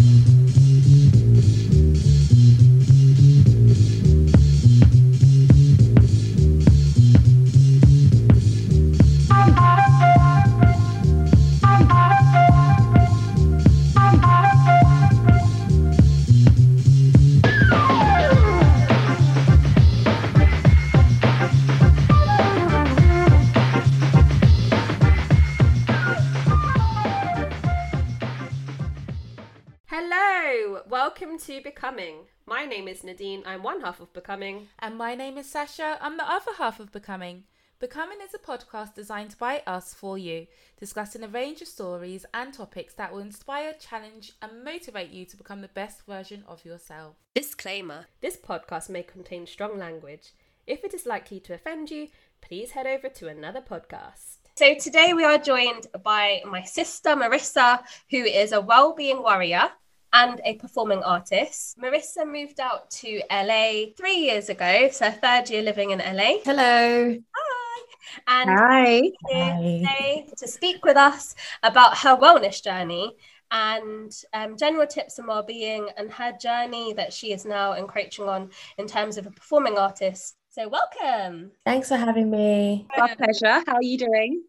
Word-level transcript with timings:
Welcome 0.00 0.24
to 0.24 0.39
Becoming. 31.80 32.26
My 32.44 32.66
name 32.66 32.88
is 32.88 33.02
Nadine. 33.02 33.42
I'm 33.46 33.62
one 33.62 33.80
half 33.80 34.00
of 34.00 34.12
Becoming. 34.12 34.68
And 34.80 34.98
my 34.98 35.14
name 35.14 35.38
is 35.38 35.50
Sasha. 35.50 35.96
I'm 36.02 36.18
the 36.18 36.30
other 36.30 36.52
half 36.58 36.78
of 36.78 36.92
Becoming. 36.92 37.44
Becoming 37.78 38.18
is 38.22 38.34
a 38.34 38.38
podcast 38.38 38.94
designed 38.94 39.34
by 39.38 39.62
us 39.66 39.94
for 39.94 40.18
you, 40.18 40.46
discussing 40.78 41.24
a 41.24 41.28
range 41.28 41.62
of 41.62 41.68
stories 41.68 42.26
and 42.34 42.52
topics 42.52 42.92
that 42.96 43.10
will 43.10 43.20
inspire, 43.20 43.72
challenge, 43.72 44.34
and 44.42 44.62
motivate 44.62 45.08
you 45.08 45.24
to 45.24 45.38
become 45.38 45.62
the 45.62 45.68
best 45.68 46.04
version 46.06 46.44
of 46.46 46.66
yourself. 46.66 47.16
Disclaimer 47.34 48.08
This 48.20 48.36
podcast 48.36 48.90
may 48.90 49.02
contain 49.02 49.46
strong 49.46 49.78
language. 49.78 50.32
If 50.66 50.84
it 50.84 50.92
is 50.92 51.06
likely 51.06 51.40
to 51.40 51.54
offend 51.54 51.90
you, 51.90 52.08
please 52.42 52.72
head 52.72 52.86
over 52.86 53.08
to 53.08 53.28
another 53.28 53.62
podcast. 53.62 54.36
So 54.56 54.74
today 54.74 55.14
we 55.14 55.24
are 55.24 55.38
joined 55.38 55.86
by 56.04 56.42
my 56.44 56.62
sister 56.62 57.16
Marissa, 57.16 57.82
who 58.10 58.18
is 58.18 58.52
a 58.52 58.60
well-being 58.60 59.22
warrior 59.22 59.70
and 60.12 60.40
a 60.44 60.54
performing 60.54 61.02
artist. 61.02 61.78
Marissa 61.78 62.30
moved 62.30 62.60
out 62.60 62.90
to 62.90 63.20
LA 63.30 63.92
three 63.96 64.16
years 64.16 64.48
ago, 64.48 64.88
so 64.90 65.10
third 65.10 65.50
year 65.50 65.62
living 65.62 65.90
in 65.90 65.98
LA. 65.98 66.38
Hello. 66.44 67.16
Hi. 67.34 67.82
And 68.26 68.50
Hi. 68.50 69.00
she's 69.00 69.12
here 69.28 69.56
today 69.56 70.26
to 70.36 70.48
speak 70.48 70.84
with 70.84 70.96
us 70.96 71.34
about 71.62 71.98
her 71.98 72.16
wellness 72.16 72.62
journey 72.62 73.16
and 73.50 74.12
um, 74.32 74.56
general 74.56 74.86
tips 74.86 75.18
on 75.18 75.26
well-being 75.26 75.88
and 75.96 76.10
her 76.12 76.32
journey 76.40 76.92
that 76.94 77.12
she 77.12 77.32
is 77.32 77.44
now 77.44 77.72
encroaching 77.72 78.28
on 78.28 78.50
in 78.78 78.86
terms 78.86 79.16
of 79.16 79.26
a 79.26 79.30
performing 79.30 79.76
artist. 79.76 80.36
So 80.50 80.68
welcome. 80.68 81.52
Thanks 81.64 81.88
for 81.88 81.96
having 81.96 82.30
me. 82.30 82.86
My 82.96 83.14
pleasure. 83.14 83.62
How 83.66 83.74
are 83.74 83.82
you 83.82 83.98
doing? 83.98 84.42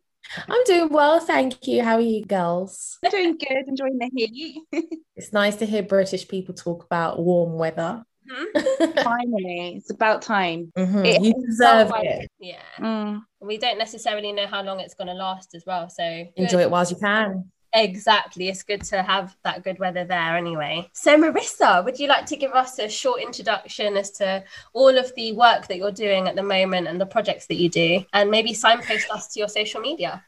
I'm 0.47 0.63
doing 0.65 0.89
well, 0.89 1.19
thank 1.19 1.67
you. 1.67 1.83
How 1.83 1.95
are 1.95 2.01
you, 2.01 2.23
girls? 2.25 2.97
They're 3.01 3.11
doing 3.11 3.37
good, 3.37 3.67
enjoying 3.67 3.97
the 3.97 4.09
heat. 4.13 4.61
It's 5.15 5.33
nice 5.33 5.57
to 5.57 5.65
hear 5.67 5.83
British 5.83 6.27
people 6.27 6.55
talk 6.55 6.83
about 6.83 7.19
warm 7.19 7.53
weather. 7.53 8.03
Mhm. 8.27 9.03
Finally, 9.03 9.75
it's 9.77 9.91
about 9.91 10.21
time. 10.23 10.71
Mhm, 10.75 11.05
It 11.05 11.21
You 11.21 11.33
deserve 11.45 11.91
it. 11.97 12.31
Yeah. 12.39 12.55
Mm. 12.79 13.21
We 13.39 13.57
don't 13.59 13.77
necessarily 13.77 14.31
know 14.31 14.47
how 14.47 14.63
long 14.63 14.79
it's 14.79 14.95
going 14.95 15.09
to 15.09 15.13
last 15.13 15.53
as 15.53 15.63
well. 15.67 15.89
So 15.89 16.03
Enjoy 16.37 16.61
it 16.61 16.71
whilst 16.71 16.91
you 16.91 16.97
can. 16.97 17.51
Exactly. 17.73 18.49
It's 18.49 18.63
good 18.63 18.83
to 18.83 19.01
have 19.01 19.35
that 19.43 19.63
good 19.63 19.79
weather 19.79 20.03
there 20.03 20.35
anyway. 20.35 20.89
So, 20.93 21.17
Marissa, 21.17 21.83
would 21.85 21.99
you 21.99 22.07
like 22.07 22.25
to 22.27 22.35
give 22.35 22.51
us 22.51 22.79
a 22.79 22.89
short 22.89 23.21
introduction 23.21 23.95
as 23.95 24.11
to 24.11 24.43
all 24.73 24.97
of 24.97 25.13
the 25.15 25.31
work 25.33 25.67
that 25.67 25.77
you're 25.77 25.91
doing 25.91 26.27
at 26.27 26.35
the 26.35 26.43
moment 26.43 26.87
and 26.87 26.99
the 26.99 27.05
projects 27.05 27.47
that 27.47 27.55
you 27.55 27.69
do, 27.69 28.03
and 28.13 28.29
maybe 28.29 28.53
signpost 28.53 29.09
us 29.09 29.27
to 29.29 29.39
your 29.39 29.47
social 29.47 29.79
media? 29.79 30.23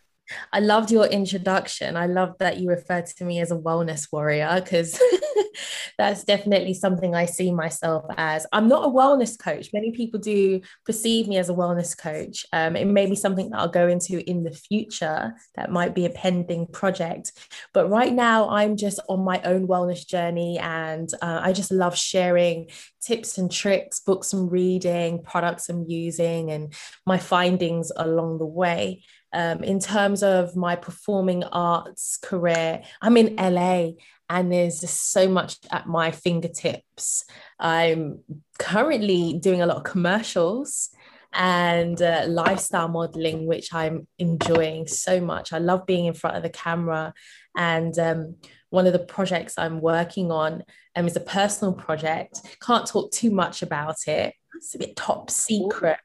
I 0.51 0.59
loved 0.59 0.91
your 0.91 1.05
introduction. 1.05 1.97
I 1.97 2.07
love 2.07 2.35
that 2.39 2.57
you 2.57 2.69
referred 2.69 3.05
to 3.07 3.25
me 3.25 3.39
as 3.39 3.51
a 3.51 3.57
wellness 3.57 4.07
warrior 4.11 4.61
because 4.61 4.99
that's 5.97 6.23
definitely 6.23 6.73
something 6.73 7.15
I 7.15 7.25
see 7.25 7.51
myself 7.51 8.05
as. 8.17 8.45
I'm 8.51 8.67
not 8.67 8.85
a 8.85 8.89
wellness 8.89 9.37
coach. 9.37 9.69
Many 9.73 9.91
people 9.91 10.19
do 10.19 10.61
perceive 10.85 11.27
me 11.27 11.37
as 11.37 11.49
a 11.49 11.53
wellness 11.53 11.97
coach. 11.97 12.45
Um, 12.53 12.75
it 12.75 12.85
may 12.85 13.05
be 13.05 13.16
something 13.16 13.49
that 13.49 13.59
I'll 13.59 13.67
go 13.67 13.88
into 13.88 14.27
in 14.29 14.43
the 14.43 14.51
future 14.51 15.33
that 15.55 15.72
might 15.72 15.95
be 15.95 16.05
a 16.05 16.09
pending 16.09 16.67
project. 16.67 17.31
But 17.73 17.89
right 17.89 18.13
now, 18.13 18.49
I'm 18.49 18.77
just 18.77 18.99
on 19.09 19.23
my 19.23 19.41
own 19.43 19.67
wellness 19.67 20.07
journey 20.07 20.59
and 20.59 21.09
uh, 21.22 21.41
I 21.43 21.53
just 21.53 21.72
love 21.72 21.97
sharing 21.97 22.69
tips 23.01 23.38
and 23.38 23.51
tricks, 23.51 23.99
books 23.99 24.33
I'm 24.33 24.49
reading, 24.49 25.22
products 25.23 25.69
I'm 25.69 25.85
using, 25.88 26.51
and 26.51 26.73
my 27.05 27.17
findings 27.17 27.91
along 27.95 28.39
the 28.39 28.45
way. 28.45 29.03
Um, 29.33 29.63
in 29.63 29.79
terms 29.79 30.21
of 30.23 30.55
my 30.55 30.75
performing 30.75 31.44
arts 31.44 32.17
career, 32.17 32.83
I'm 33.01 33.17
in 33.17 33.35
LA 33.35 33.94
and 34.29 34.51
there's 34.51 34.79
just 34.79 35.11
so 35.11 35.27
much 35.27 35.57
at 35.71 35.88
my 35.88 36.11
fingertips. 36.11 37.25
I'm 37.59 38.19
currently 38.59 39.39
doing 39.39 39.61
a 39.61 39.66
lot 39.66 39.77
of 39.77 39.83
commercials 39.83 40.89
and 41.33 42.01
uh, 42.01 42.25
lifestyle 42.27 42.88
modeling, 42.88 43.47
which 43.47 43.73
I'm 43.73 44.07
enjoying 44.19 44.88
so 44.88 45.19
much. 45.19 45.51
I 45.51 45.57
love 45.57 45.85
being 45.85 46.05
in 46.05 46.13
front 46.13 46.38
of 46.38 46.43
the 46.43 46.49
camera. 46.49 47.13
And 47.57 47.97
um, 47.97 48.35
one 48.69 48.88
of 48.88 48.93
the 48.93 48.99
projects 48.99 49.55
I'm 49.57 49.81
working 49.81 50.31
on 50.31 50.63
um, 50.95 51.07
is 51.07 51.16
a 51.16 51.22
personal 51.22 51.73
project. 51.73 52.41
Can't 52.61 52.85
talk 52.85 53.11
too 53.11 53.31
much 53.31 53.61
about 53.61 54.07
it. 54.07 54.35
It's 54.56 54.75
a 54.75 54.80
bit 54.80 54.96
top 54.96 55.30
secret, 55.30 55.97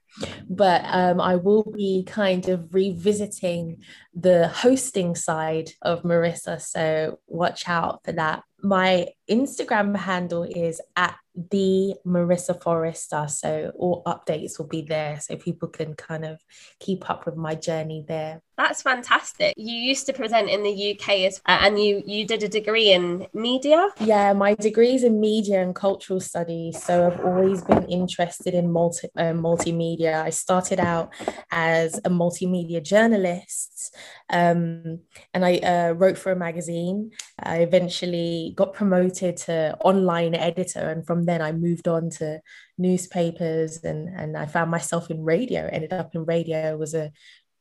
but 0.48 0.82
um, 0.84 1.20
I 1.20 1.36
will 1.36 1.64
be 1.64 2.04
kind 2.06 2.48
of 2.48 2.74
revisiting 2.74 3.82
the 4.14 4.48
hosting 4.48 5.14
side 5.14 5.70
of 5.82 6.02
Marissa. 6.02 6.60
So 6.60 7.20
watch 7.26 7.68
out 7.68 8.04
for 8.04 8.12
that. 8.12 8.42
My 8.62 9.08
Instagram 9.30 9.96
handle 9.96 10.42
is 10.44 10.80
at 10.96 11.16
the 11.50 11.94
Marissa 12.06 12.60
Forrester. 12.60 13.26
So 13.28 13.72
all 13.76 14.02
updates 14.04 14.58
will 14.58 14.66
be 14.66 14.82
there 14.82 15.20
so 15.20 15.36
people 15.36 15.68
can 15.68 15.94
kind 15.94 16.24
of 16.24 16.40
keep 16.80 17.08
up 17.08 17.26
with 17.26 17.36
my 17.36 17.54
journey 17.54 18.04
there. 18.06 18.42
That's 18.56 18.82
fantastic. 18.82 19.54
You 19.56 19.72
used 19.72 20.06
to 20.06 20.12
present 20.12 20.50
in 20.50 20.64
the 20.64 20.92
UK 20.92 21.08
as, 21.26 21.40
uh, 21.46 21.58
and 21.60 21.80
you 21.80 22.02
you 22.04 22.26
did 22.26 22.42
a 22.42 22.48
degree 22.48 22.90
in 22.90 23.28
media. 23.32 23.88
Yeah, 24.00 24.32
my 24.32 24.54
degree 24.54 24.94
is 24.96 25.04
in 25.04 25.20
media 25.20 25.62
and 25.62 25.76
cultural 25.76 26.18
studies. 26.18 26.82
So 26.82 27.06
I've 27.06 27.20
always 27.24 27.62
been 27.62 27.84
interested 27.84 28.54
in 28.54 28.72
multi 28.72 29.08
uh, 29.16 29.32
multimedia. 29.32 30.24
I 30.24 30.30
started 30.30 30.80
out 30.80 31.14
as 31.52 31.98
a 31.98 32.10
multimedia 32.10 32.82
journalist, 32.82 33.94
um, 34.28 35.02
and 35.32 35.44
I 35.44 35.58
uh, 35.58 35.92
wrote 35.92 36.18
for 36.18 36.32
a 36.32 36.36
magazine. 36.36 37.12
I 37.38 37.58
eventually 37.58 38.54
got 38.56 38.72
promoted 38.72 39.17
to 39.18 39.76
online 39.80 40.34
editor, 40.34 40.90
and 40.90 41.06
from 41.06 41.24
then 41.24 41.42
I 41.42 41.52
moved 41.52 41.88
on 41.88 42.10
to 42.18 42.40
newspapers, 42.76 43.84
and 43.84 44.08
and 44.08 44.36
I 44.36 44.46
found 44.46 44.70
myself 44.70 45.10
in 45.10 45.22
radio. 45.22 45.68
Ended 45.70 45.92
up 45.92 46.14
in 46.14 46.24
radio. 46.24 46.76
Was 46.76 46.94
a 46.94 47.12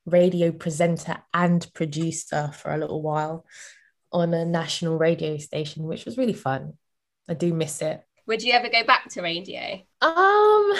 radio 0.06 0.51
presenter 0.51 1.18
and 1.34 1.68
producer 1.73 2.51
for 2.53 2.72
a 2.72 2.78
little 2.78 3.01
while 3.01 3.45
on 4.12 4.34
a 4.34 4.45
national 4.45 4.97
radio 4.97 5.38
station, 5.38 5.84
which 5.84 6.06
was 6.06 6.18
really 6.18 6.34
fun. 6.34 6.73
I 7.28 7.34
do 7.34 7.53
miss 7.53 7.81
it. 7.81 8.01
Would 8.25 8.41
you 8.41 8.53
ever 8.53 8.69
go 8.69 8.84
back 8.85 9.09
to 9.09 9.22
radio? 9.22 9.81
Um, 10.01 10.74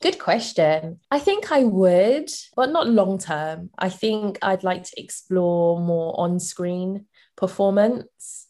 good 0.00 0.18
question. 0.18 1.00
I 1.10 1.18
think 1.18 1.50
I 1.50 1.64
would, 1.64 2.30
but 2.54 2.70
not 2.70 2.88
long 2.88 3.18
term. 3.18 3.70
I 3.78 3.88
think 3.88 4.38
I'd 4.42 4.64
like 4.64 4.84
to 4.84 5.00
explore 5.00 5.80
more 5.80 6.14
on-screen 6.18 7.06
performance. 7.36 8.43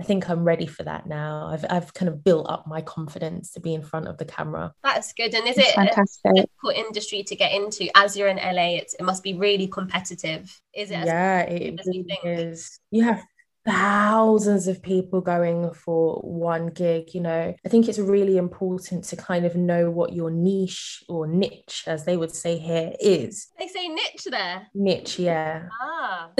I 0.00 0.04
think 0.04 0.30
I'm 0.30 0.44
ready 0.44 0.66
for 0.66 0.84
that 0.84 1.06
now. 1.08 1.48
I've 1.52 1.64
I've 1.68 1.92
kind 1.92 2.08
of 2.08 2.22
built 2.22 2.48
up 2.48 2.66
my 2.68 2.80
confidence 2.82 3.50
to 3.52 3.60
be 3.60 3.74
in 3.74 3.82
front 3.82 4.06
of 4.06 4.16
the 4.16 4.24
camera. 4.24 4.72
That's 4.84 5.12
good. 5.12 5.34
And 5.34 5.46
is 5.48 5.58
It's 5.58 5.68
it 5.68 5.72
a 5.72 5.74
fantastic. 5.74 6.34
difficult 6.34 6.76
industry 6.76 7.22
to 7.24 7.34
get 7.36 7.52
into 7.52 7.88
as 7.96 8.16
you're 8.16 8.28
in 8.28 8.36
LA? 8.36 8.76
It's, 8.76 8.94
it 8.94 9.02
must 9.02 9.24
be 9.24 9.34
really 9.34 9.66
competitive. 9.66 10.56
Is 10.74 10.90
it? 10.92 10.94
as 10.98 11.06
yeah, 11.06 11.40
it 11.42 11.80
as 11.80 11.86
you 11.86 12.04
really 12.08 12.18
think? 12.22 12.38
is. 12.52 12.78
You 12.92 13.04
have 13.04 13.24
thousands 13.66 14.66
of 14.68 14.82
people 14.82 15.20
going 15.20 15.72
for 15.74 16.20
one 16.20 16.68
gig, 16.68 17.12
you 17.12 17.20
know. 17.20 17.54
I 17.64 17.68
think 17.68 17.88
it's 17.88 17.98
really 17.98 18.36
important 18.38 19.04
to 19.04 19.16
kind 19.16 19.44
of 19.44 19.56
know 19.56 19.90
what 19.90 20.12
your 20.14 20.30
niche 20.30 21.02
or 21.08 21.26
niche, 21.26 21.82
as 21.86 22.04
they 22.04 22.16
would 22.16 22.34
say 22.34 22.56
here, 22.56 22.92
is. 23.00 23.48
They 23.58 23.66
say 23.66 23.88
niche 23.88 24.26
there. 24.30 24.68
Niche, 24.74 25.18
yeah. 25.18 25.68
Ah, 25.82 26.30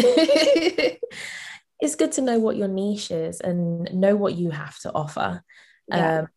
it's 1.81 1.95
good 1.95 2.13
to 2.13 2.21
know 2.21 2.39
what 2.39 2.57
your 2.57 2.69
niche 2.69 3.11
is 3.11 3.41
and 3.41 3.93
know 3.95 4.17
what 4.17 4.35
you 4.35 4.51
have 4.51 4.79
to 4.81 4.93
offer 4.93 5.43
Yeah. 5.89 6.21
um, 6.21 6.29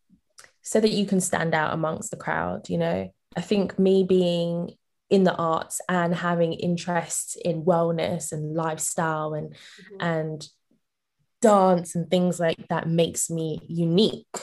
so 0.62 0.80
that 0.80 0.90
you 0.92 1.04
can 1.06 1.20
stand 1.20 1.54
out 1.54 1.72
amongst 1.74 2.10
the 2.10 2.16
crowd 2.16 2.68
you 2.70 2.78
know 2.78 3.12
i 3.36 3.40
think 3.40 3.78
me 3.78 4.04
being 4.04 4.74
in 5.10 5.24
the 5.24 5.34
arts 5.34 5.80
and 5.88 6.14
having 6.14 6.52
interests 6.54 7.36
in 7.36 7.64
wellness 7.64 8.32
and 8.32 8.54
lifestyle 8.54 9.34
and 9.34 9.54
Mhm. 9.54 9.96
and 10.00 10.48
dance 11.40 11.94
and 11.96 12.08
things 12.08 12.38
like 12.38 12.68
that 12.68 12.88
makes 12.88 13.28
me 13.28 13.60
unique 13.68 14.36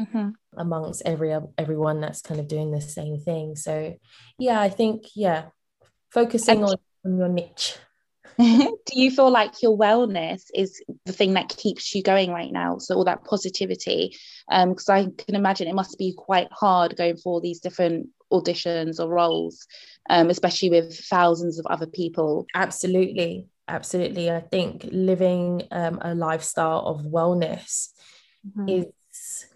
Mhm. 0.00 0.32
amongst 0.56 1.02
every 1.04 1.36
everyone 1.58 2.00
that's 2.00 2.22
kind 2.22 2.40
of 2.40 2.48
doing 2.48 2.70
the 2.72 2.80
same 2.80 3.18
thing 3.20 3.54
so 3.54 3.94
yeah 4.38 4.58
i 4.60 4.68
think 4.70 5.04
yeah 5.14 5.48
focusing 6.10 6.64
on, 6.64 6.76
on 7.04 7.18
your 7.18 7.28
niche 7.28 7.76
do 8.38 8.74
you 8.92 9.10
feel 9.10 9.30
like 9.30 9.62
your 9.62 9.76
wellness 9.76 10.44
is 10.54 10.82
the 11.04 11.12
thing 11.12 11.34
that 11.34 11.48
keeps 11.48 11.94
you 11.94 12.02
going 12.02 12.30
right 12.30 12.52
now? 12.52 12.78
So 12.78 12.94
all 12.94 13.04
that 13.04 13.24
positivity 13.24 14.16
um 14.50 14.70
because 14.70 14.88
i 14.88 15.06
can 15.18 15.34
imagine 15.34 15.68
it 15.68 15.74
must 15.74 15.98
be 15.98 16.14
quite 16.16 16.48
hard 16.50 16.96
going 16.96 17.16
for 17.16 17.34
all 17.34 17.40
these 17.40 17.60
different 17.60 18.08
auditions 18.32 18.98
or 18.98 19.08
roles 19.08 19.66
um 20.10 20.30
especially 20.30 20.70
with 20.70 20.98
thousands 20.98 21.58
of 21.58 21.66
other 21.66 21.86
people. 21.86 22.46
Absolutely. 22.54 23.46
Absolutely. 23.68 24.30
I 24.30 24.40
think 24.40 24.86
living 24.90 25.62
um, 25.70 25.98
a 26.02 26.14
lifestyle 26.14 26.80
of 26.80 27.02
wellness 27.02 27.88
mm-hmm. 28.46 28.68
is 28.68 29.46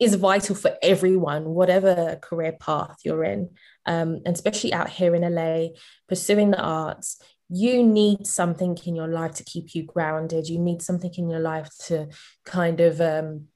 is 0.00 0.14
vital 0.14 0.54
for 0.54 0.76
everyone 0.82 1.44
whatever 1.46 2.18
career 2.22 2.52
path 2.52 2.96
you're 3.04 3.24
in 3.24 3.50
um, 3.86 4.20
and 4.24 4.34
especially 4.34 4.72
out 4.72 4.88
here 4.88 5.14
in 5.14 5.34
la 5.34 5.68
pursuing 6.08 6.50
the 6.50 6.60
arts 6.60 7.20
you 7.54 7.82
need 7.82 8.26
something 8.26 8.76
in 8.84 8.94
your 8.94 9.08
life 9.08 9.34
to 9.34 9.44
keep 9.44 9.74
you 9.74 9.84
grounded. 9.84 10.48
You 10.48 10.58
need 10.58 10.82
something 10.82 11.12
in 11.16 11.28
your 11.28 11.40
life 11.40 11.70
to 11.86 12.08
kind 12.44 12.80
of 12.80 13.00
um, 13.00 13.46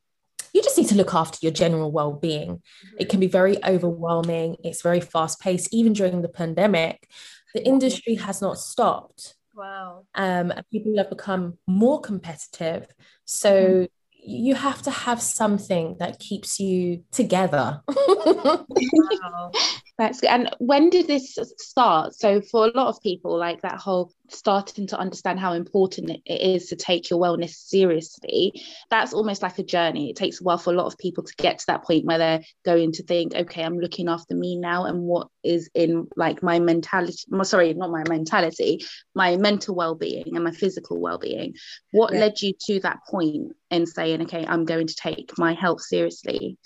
you 0.52 0.62
just 0.62 0.78
need 0.78 0.88
to 0.88 0.94
look 0.94 1.14
after 1.14 1.38
your 1.42 1.52
general 1.52 1.90
well-being. 1.92 2.56
Mm-hmm. 2.56 2.96
it 3.00 3.08
can 3.08 3.20
be 3.20 3.26
very 3.26 3.62
overwhelming. 3.64 4.56
It's 4.64 4.82
very 4.82 5.00
fast 5.00 5.40
paced 5.40 5.72
even 5.74 5.92
during 5.92 6.22
the 6.22 6.28
pandemic 6.28 7.08
the 7.54 7.64
industry 7.64 8.14
has 8.16 8.40
not 8.40 8.58
stopped. 8.58 9.34
Wow. 9.54 10.04
Um, 10.14 10.52
people 10.70 10.96
have 10.98 11.10
become 11.10 11.58
more 11.66 12.00
competitive. 12.00 12.86
So 13.24 13.52
mm-hmm. 13.52 13.84
you 14.12 14.54
have 14.54 14.82
to 14.82 14.90
have 14.90 15.20
something 15.20 15.96
that 15.98 16.18
keeps 16.18 16.60
you 16.60 17.04
together. 17.10 17.80
wow. 17.88 19.52
That's 19.98 20.20
good. 20.20 20.30
And 20.30 20.50
when 20.60 20.90
did 20.90 21.08
this 21.08 21.36
start? 21.56 22.14
So 22.14 22.40
for 22.40 22.66
a 22.66 22.70
lot 22.72 22.86
of 22.86 23.02
people, 23.02 23.36
like 23.36 23.62
that 23.62 23.80
whole 23.80 24.12
starting 24.28 24.86
to 24.86 24.96
understand 24.96 25.40
how 25.40 25.54
important 25.54 26.10
it 26.24 26.40
is 26.40 26.68
to 26.68 26.76
take 26.76 27.10
your 27.10 27.18
wellness 27.18 27.50
seriously, 27.50 28.62
that's 28.90 29.12
almost 29.12 29.42
like 29.42 29.58
a 29.58 29.64
journey. 29.64 30.10
It 30.10 30.16
takes 30.16 30.40
a 30.40 30.44
while 30.44 30.56
for 30.56 30.72
a 30.72 30.76
lot 30.76 30.86
of 30.86 30.98
people 30.98 31.24
to 31.24 31.34
get 31.36 31.58
to 31.58 31.66
that 31.66 31.82
point 31.82 32.04
where 32.04 32.18
they're 32.18 32.44
going 32.64 32.92
to 32.92 33.02
think, 33.02 33.34
okay, 33.34 33.64
I'm 33.64 33.80
looking 33.80 34.08
after 34.08 34.36
me 34.36 34.54
now, 34.54 34.84
and 34.84 35.00
what 35.00 35.26
is 35.42 35.68
in 35.74 36.06
like 36.14 36.44
my 36.44 36.60
mentality? 36.60 37.18
Sorry, 37.42 37.74
not 37.74 37.90
my 37.90 38.04
mentality, 38.08 38.84
my 39.16 39.36
mental 39.36 39.74
well-being 39.74 40.36
and 40.36 40.44
my 40.44 40.52
physical 40.52 41.00
well-being. 41.00 41.56
What 41.90 42.12
yeah. 42.12 42.20
led 42.20 42.40
you 42.40 42.52
to 42.66 42.78
that 42.80 43.00
point 43.08 43.56
in 43.72 43.86
saying, 43.86 44.22
okay, 44.22 44.46
I'm 44.46 44.64
going 44.64 44.86
to 44.86 44.94
take 44.94 45.36
my 45.36 45.54
health 45.54 45.80
seriously 45.80 46.56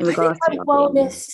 in 0.00 0.06
regards 0.06 0.40
to 0.50 0.56
wellness? 0.58 1.30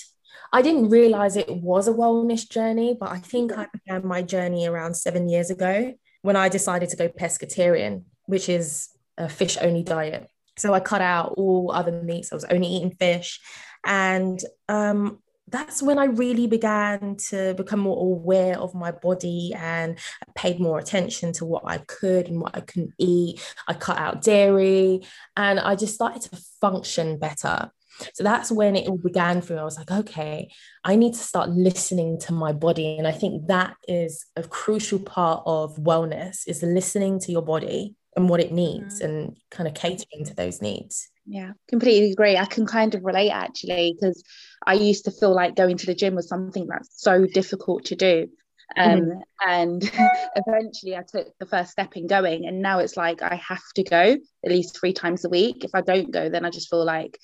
I 0.52 0.62
didn't 0.62 0.90
realize 0.90 1.37
it 1.37 1.48
was 1.48 1.88
a 1.88 1.93
wellness 1.93 2.48
journey, 2.48 2.96
but 2.98 3.10
I 3.10 3.19
think 3.19 3.52
I 3.52 3.66
began 3.72 4.06
my 4.06 4.22
journey 4.22 4.66
around 4.66 4.94
seven 4.94 5.28
years 5.28 5.50
ago 5.50 5.94
when 6.22 6.37
I 6.37 6.48
decided 6.48 6.88
to 6.90 6.96
go 6.96 7.08
pescatarian, 7.08 8.04
which 8.26 8.48
is 8.48 8.88
a 9.19 9.28
fish 9.28 9.56
only 9.60 9.82
diet. 9.82 10.28
So 10.56 10.72
I 10.72 10.81
cut 10.81 11.02
out 11.02 11.34
all 11.37 11.70
other 11.72 12.02
meats. 12.02 12.32
I 12.32 12.37
was 12.37 12.44
only 12.44 12.66
eating 12.66 12.96
fish. 12.98 13.40
And 13.84 14.40
um, 14.69 15.19
that's 15.48 15.82
when 15.82 15.98
I 15.98 16.06
really 16.06 16.46
began 16.46 17.16
to 17.28 17.54
become 17.54 17.81
more 17.81 17.98
aware 17.98 18.58
of 18.58 18.75
my 18.75 18.90
body 18.90 19.52
and 19.56 19.98
I 20.26 20.32
paid 20.34 20.58
more 20.58 20.78
attention 20.78 21.32
to 21.34 21.44
what 21.44 21.62
I 21.64 21.78
could 21.78 22.28
and 22.28 22.40
what 22.40 22.56
I 22.56 22.60
couldn't 22.60 22.94
eat. 22.98 23.40
I 23.69 23.75
cut 23.75 23.98
out 23.98 24.22
dairy 24.22 25.02
and 25.37 25.60
I 25.60 25.76
just 25.76 25.94
started 25.94 26.22
to 26.22 26.40
function 26.60 27.19
better. 27.19 27.70
So 28.14 28.22
that's 28.22 28.50
when 28.50 28.76
it 28.76 28.88
all 28.88 28.98
began 28.98 29.40
for 29.40 29.54
me. 29.54 29.60
I 29.60 29.64
was 29.64 29.78
like, 29.78 29.90
okay, 29.90 30.50
I 30.84 30.96
need 30.96 31.14
to 31.14 31.19
start 31.19 31.50
listening 31.50 32.19
to 32.20 32.32
my 32.32 32.52
body. 32.52 32.96
And 32.98 33.06
I 33.06 33.12
think 33.12 33.46
that 33.48 33.76
is 33.88 34.26
a 34.37 34.43
crucial 34.43 34.98
part 34.98 35.43
of 35.46 35.76
wellness 35.76 36.46
is 36.46 36.62
listening 36.62 37.20
to 37.20 37.32
your 37.32 37.43
body 37.43 37.94
and 38.16 38.28
what 38.28 38.40
it 38.40 38.52
needs 38.52 39.00
mm-hmm. 39.00 39.04
and 39.04 39.37
kind 39.50 39.69
of 39.69 39.75
catering 39.75 40.25
to 40.25 40.34
those 40.34 40.62
needs. 40.62 41.08
Yeah, 41.26 41.52
completely 41.69 42.12
agree. 42.12 42.37
I 42.37 42.44
can 42.44 42.66
kind 42.66 42.94
of 42.94 43.04
relate 43.04 43.31
actually 43.31 43.96
because 43.98 44.22
I 44.64 44.75
used 44.75 45.04
to 45.06 45.10
feel 45.10 45.34
like 45.34 45.56
going 45.56 45.76
to 45.76 45.87
the 45.87 45.94
gym 45.94 46.14
was 46.14 46.28
something 46.28 46.66
that's 46.69 47.02
so 47.02 47.26
difficult 47.26 47.87
to 47.87 47.96
do. 47.96 48.28
Um, 48.76 49.00
mm-hmm. 49.00 49.20
and 49.48 49.82
eventually 50.37 50.96
I 50.96 51.02
took 51.02 51.28
the 51.38 51.46
first 51.46 51.70
step 51.70 51.96
in 51.96 52.06
going, 52.06 52.46
and 52.46 52.62
now 52.62 52.81
it's 52.81 52.96
like 52.96 53.22
I 53.22 53.37
have 53.37 53.62
to 53.76 53.84
go 53.84 54.16
at 54.44 54.50
least 54.50 54.78
three 54.78 54.93
times 54.93 55.25
a 55.25 55.28
week. 55.28 55.64
If 55.64 55.70
I 55.75 55.82
don't 55.82 56.10
go, 56.10 56.28
then 56.28 56.44
I 56.44 56.50
just 56.50 56.70
feel 56.70 56.84
like 56.84 57.19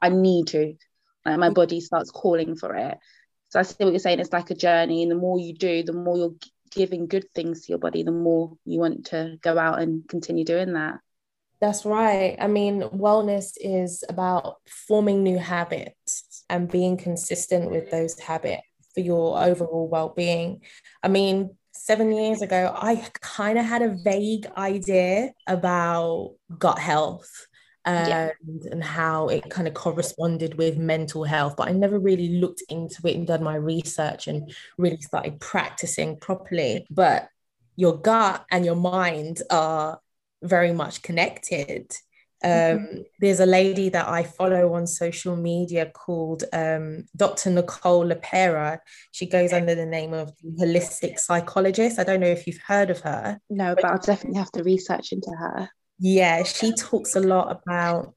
I 0.00 0.08
need 0.08 0.48
to. 0.48 0.74
Like 1.24 1.38
my 1.38 1.50
mm. 1.50 1.54
body 1.54 1.80
starts 1.80 2.10
calling 2.10 2.56
for 2.56 2.74
it. 2.74 2.98
So 3.48 3.60
I 3.60 3.62
see 3.62 3.84
what 3.84 3.90
you're 3.90 3.98
saying. 3.98 4.20
It's 4.20 4.32
like 4.32 4.50
a 4.50 4.54
journey, 4.54 5.02
and 5.02 5.10
the 5.10 5.16
more 5.16 5.38
you 5.38 5.54
do, 5.54 5.82
the 5.82 5.92
more 5.92 6.16
you're 6.16 6.34
giving 6.70 7.06
good 7.06 7.26
things 7.34 7.62
to 7.62 7.72
your 7.72 7.78
body, 7.78 8.02
the 8.02 8.12
more 8.12 8.56
you 8.64 8.78
want 8.78 9.06
to 9.06 9.38
go 9.40 9.58
out 9.58 9.80
and 9.80 10.08
continue 10.08 10.44
doing 10.44 10.74
that. 10.74 10.98
That's 11.60 11.86
right. 11.86 12.36
I 12.38 12.48
mean, 12.48 12.82
wellness 12.82 13.52
is 13.56 14.04
about 14.08 14.56
forming 14.66 15.22
new 15.22 15.38
habits 15.38 16.44
and 16.50 16.70
being 16.70 16.96
consistent 16.96 17.70
with 17.70 17.90
those 17.90 18.18
habits 18.20 18.62
for 18.94 19.00
your 19.00 19.42
overall 19.42 19.88
well 19.88 20.12
being. 20.14 20.62
I 21.02 21.08
mean, 21.08 21.56
seven 21.72 22.12
years 22.12 22.42
ago, 22.42 22.72
I 22.76 23.06
kind 23.20 23.58
of 23.58 23.64
had 23.64 23.82
a 23.82 23.96
vague 24.04 24.46
idea 24.56 25.32
about 25.46 26.34
gut 26.58 26.78
health 26.78 27.46
and, 27.86 28.08
yeah. 28.08 28.70
and 28.72 28.82
how 28.82 29.28
it 29.28 29.48
kind 29.48 29.68
of 29.68 29.74
corresponded 29.74 30.58
with 30.58 30.76
mental 30.76 31.22
health. 31.24 31.54
But 31.56 31.68
I 31.68 31.72
never 31.72 31.98
really 31.98 32.40
looked 32.40 32.62
into 32.68 33.06
it 33.06 33.16
and 33.16 33.26
done 33.26 33.44
my 33.44 33.54
research 33.54 34.26
and 34.26 34.52
really 34.76 35.00
started 35.00 35.40
practicing 35.40 36.18
properly. 36.18 36.86
But 36.90 37.28
your 37.76 37.96
gut 37.96 38.44
and 38.50 38.64
your 38.64 38.74
mind 38.74 39.42
are 39.50 40.00
very 40.42 40.72
much 40.72 41.02
connected. 41.02 41.92
Um, 42.44 42.50
mm-hmm. 42.50 43.00
There's 43.20 43.40
a 43.40 43.46
lady 43.46 43.88
that 43.90 44.08
I 44.08 44.24
follow 44.24 44.74
on 44.74 44.86
social 44.88 45.36
media 45.36 45.86
called 45.86 46.42
um, 46.52 47.04
Dr. 47.16 47.50
Nicole 47.50 48.06
LePera. 48.06 48.80
She 49.12 49.26
goes 49.26 49.52
under 49.52 49.76
the 49.76 49.86
name 49.86 50.12
of 50.12 50.32
holistic 50.60 51.20
psychologist. 51.20 52.00
I 52.00 52.04
don't 52.04 52.20
know 52.20 52.26
if 52.26 52.46
you've 52.48 52.60
heard 52.66 52.90
of 52.90 53.00
her. 53.00 53.38
No, 53.48 53.76
but 53.76 53.84
I'll 53.84 53.98
definitely 53.98 54.38
have 54.38 54.52
to 54.52 54.64
research 54.64 55.12
into 55.12 55.30
her 55.30 55.70
yeah 55.98 56.42
she 56.42 56.72
talks 56.72 57.16
a 57.16 57.20
lot 57.20 57.60
about 57.62 58.14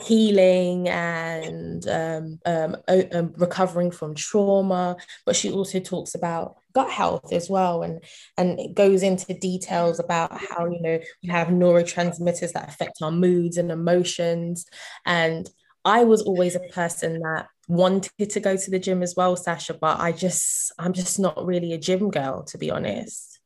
healing 0.00 0.88
and 0.88 1.86
um, 1.88 2.38
um, 2.46 2.76
um, 2.88 3.32
recovering 3.36 3.90
from 3.90 4.14
trauma 4.14 4.96
but 5.26 5.34
she 5.34 5.50
also 5.50 5.80
talks 5.80 6.14
about 6.14 6.56
gut 6.72 6.90
health 6.90 7.32
as 7.32 7.50
well 7.50 7.82
and 7.82 8.02
and 8.36 8.60
it 8.60 8.74
goes 8.74 9.02
into 9.02 9.34
details 9.34 9.98
about 9.98 10.30
how 10.32 10.66
you 10.66 10.80
know 10.80 11.00
we 11.22 11.28
have 11.28 11.48
neurotransmitters 11.48 12.52
that 12.52 12.68
affect 12.68 12.98
our 13.02 13.10
moods 13.10 13.56
and 13.56 13.72
emotions 13.72 14.66
and 15.04 15.50
i 15.84 16.04
was 16.04 16.22
always 16.22 16.54
a 16.54 16.72
person 16.72 17.20
that 17.20 17.46
wanted 17.66 18.30
to 18.30 18.40
go 18.40 18.56
to 18.56 18.70
the 18.70 18.78
gym 18.78 19.02
as 19.02 19.14
well 19.16 19.36
sasha 19.36 19.74
but 19.74 19.98
i 19.98 20.12
just 20.12 20.72
i'm 20.78 20.92
just 20.92 21.18
not 21.18 21.44
really 21.44 21.72
a 21.72 21.78
gym 21.78 22.10
girl 22.10 22.44
to 22.44 22.56
be 22.56 22.70
honest 22.70 23.40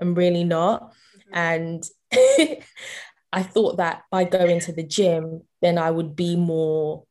i'm 0.00 0.14
really 0.14 0.44
not. 0.44 0.92
And 1.32 1.84
I 2.12 3.42
thought 3.42 3.78
that 3.78 4.02
by 4.10 4.24
going 4.24 4.60
to 4.60 4.72
the 4.72 4.84
gym, 4.84 5.42
then 5.60 5.78
I 5.78 5.90
would 5.90 6.14
be 6.14 6.36
more 6.36 7.04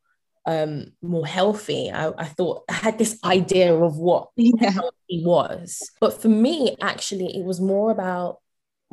um 0.46 0.92
more 1.02 1.26
healthy. 1.26 1.90
I, 1.90 2.12
I 2.16 2.26
thought 2.26 2.64
I 2.68 2.74
had 2.74 2.98
this 2.98 3.18
idea 3.24 3.74
of 3.74 3.96
what 3.96 4.28
yeah. 4.36 4.70
healthy 4.70 5.22
was. 5.24 5.90
But 6.00 6.20
for 6.20 6.28
me, 6.28 6.76
actually, 6.80 7.36
it 7.36 7.44
was 7.44 7.60
more 7.60 7.90
about 7.90 8.38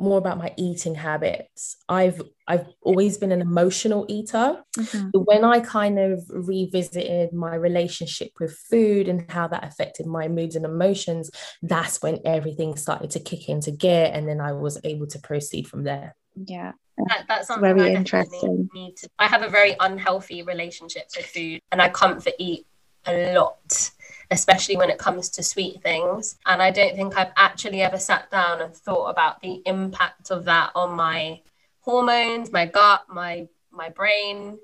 more 0.02 0.18
about 0.18 0.38
my 0.38 0.52
eating 0.56 0.94
habits. 0.94 1.76
I've 1.88 2.20
I've 2.46 2.66
always 2.82 3.18
been 3.18 3.32
an 3.32 3.40
emotional 3.40 4.04
eater. 4.08 4.62
Mm-hmm. 4.76 5.10
When 5.14 5.44
I 5.44 5.60
kind 5.60 5.98
of 5.98 6.24
revisited 6.28 7.32
my 7.32 7.54
relationship 7.54 8.32
with 8.40 8.56
food 8.70 9.08
and 9.08 9.30
how 9.30 9.48
that 9.48 9.64
affected 9.64 10.06
my 10.06 10.28
moods 10.28 10.56
and 10.56 10.64
emotions, 10.64 11.30
that's 11.62 12.02
when 12.02 12.20
everything 12.24 12.76
started 12.76 13.10
to 13.12 13.20
kick 13.20 13.48
into 13.48 13.70
gear 13.70 14.10
and 14.12 14.28
then 14.28 14.40
I 14.40 14.52
was 14.52 14.80
able 14.84 15.06
to 15.08 15.18
proceed 15.20 15.68
from 15.68 15.84
there. 15.84 16.16
Yeah. 16.36 16.72
That, 17.08 17.24
that's 17.26 17.48
something 17.48 17.76
very 17.76 17.92
I 17.92 17.94
interesting. 17.94 18.68
Need 18.74 18.96
to, 18.98 19.08
I 19.18 19.26
have 19.26 19.42
a 19.42 19.48
very 19.48 19.74
unhealthy 19.80 20.42
relationship 20.42 21.04
with 21.16 21.26
food 21.26 21.60
and 21.70 21.80
I 21.80 21.88
comfort 21.88 22.34
eat 22.38 22.66
a 23.06 23.34
lot 23.34 23.90
especially 24.30 24.76
when 24.76 24.90
it 24.90 24.98
comes 24.98 25.28
to 25.30 25.42
sweet 25.42 25.82
things. 25.82 26.36
And 26.46 26.62
I 26.62 26.70
don't 26.70 26.96
think 26.96 27.16
I've 27.16 27.32
actually 27.36 27.82
ever 27.82 27.98
sat 27.98 28.30
down 28.30 28.60
and 28.60 28.74
thought 28.74 29.08
about 29.08 29.40
the 29.40 29.62
impact 29.66 30.30
of 30.30 30.44
that 30.44 30.70
on 30.74 30.96
my 30.96 31.40
hormones, 31.80 32.52
my 32.52 32.66
gut, 32.66 33.04
my 33.08 33.48
my 33.70 33.88
brain. 33.90 34.58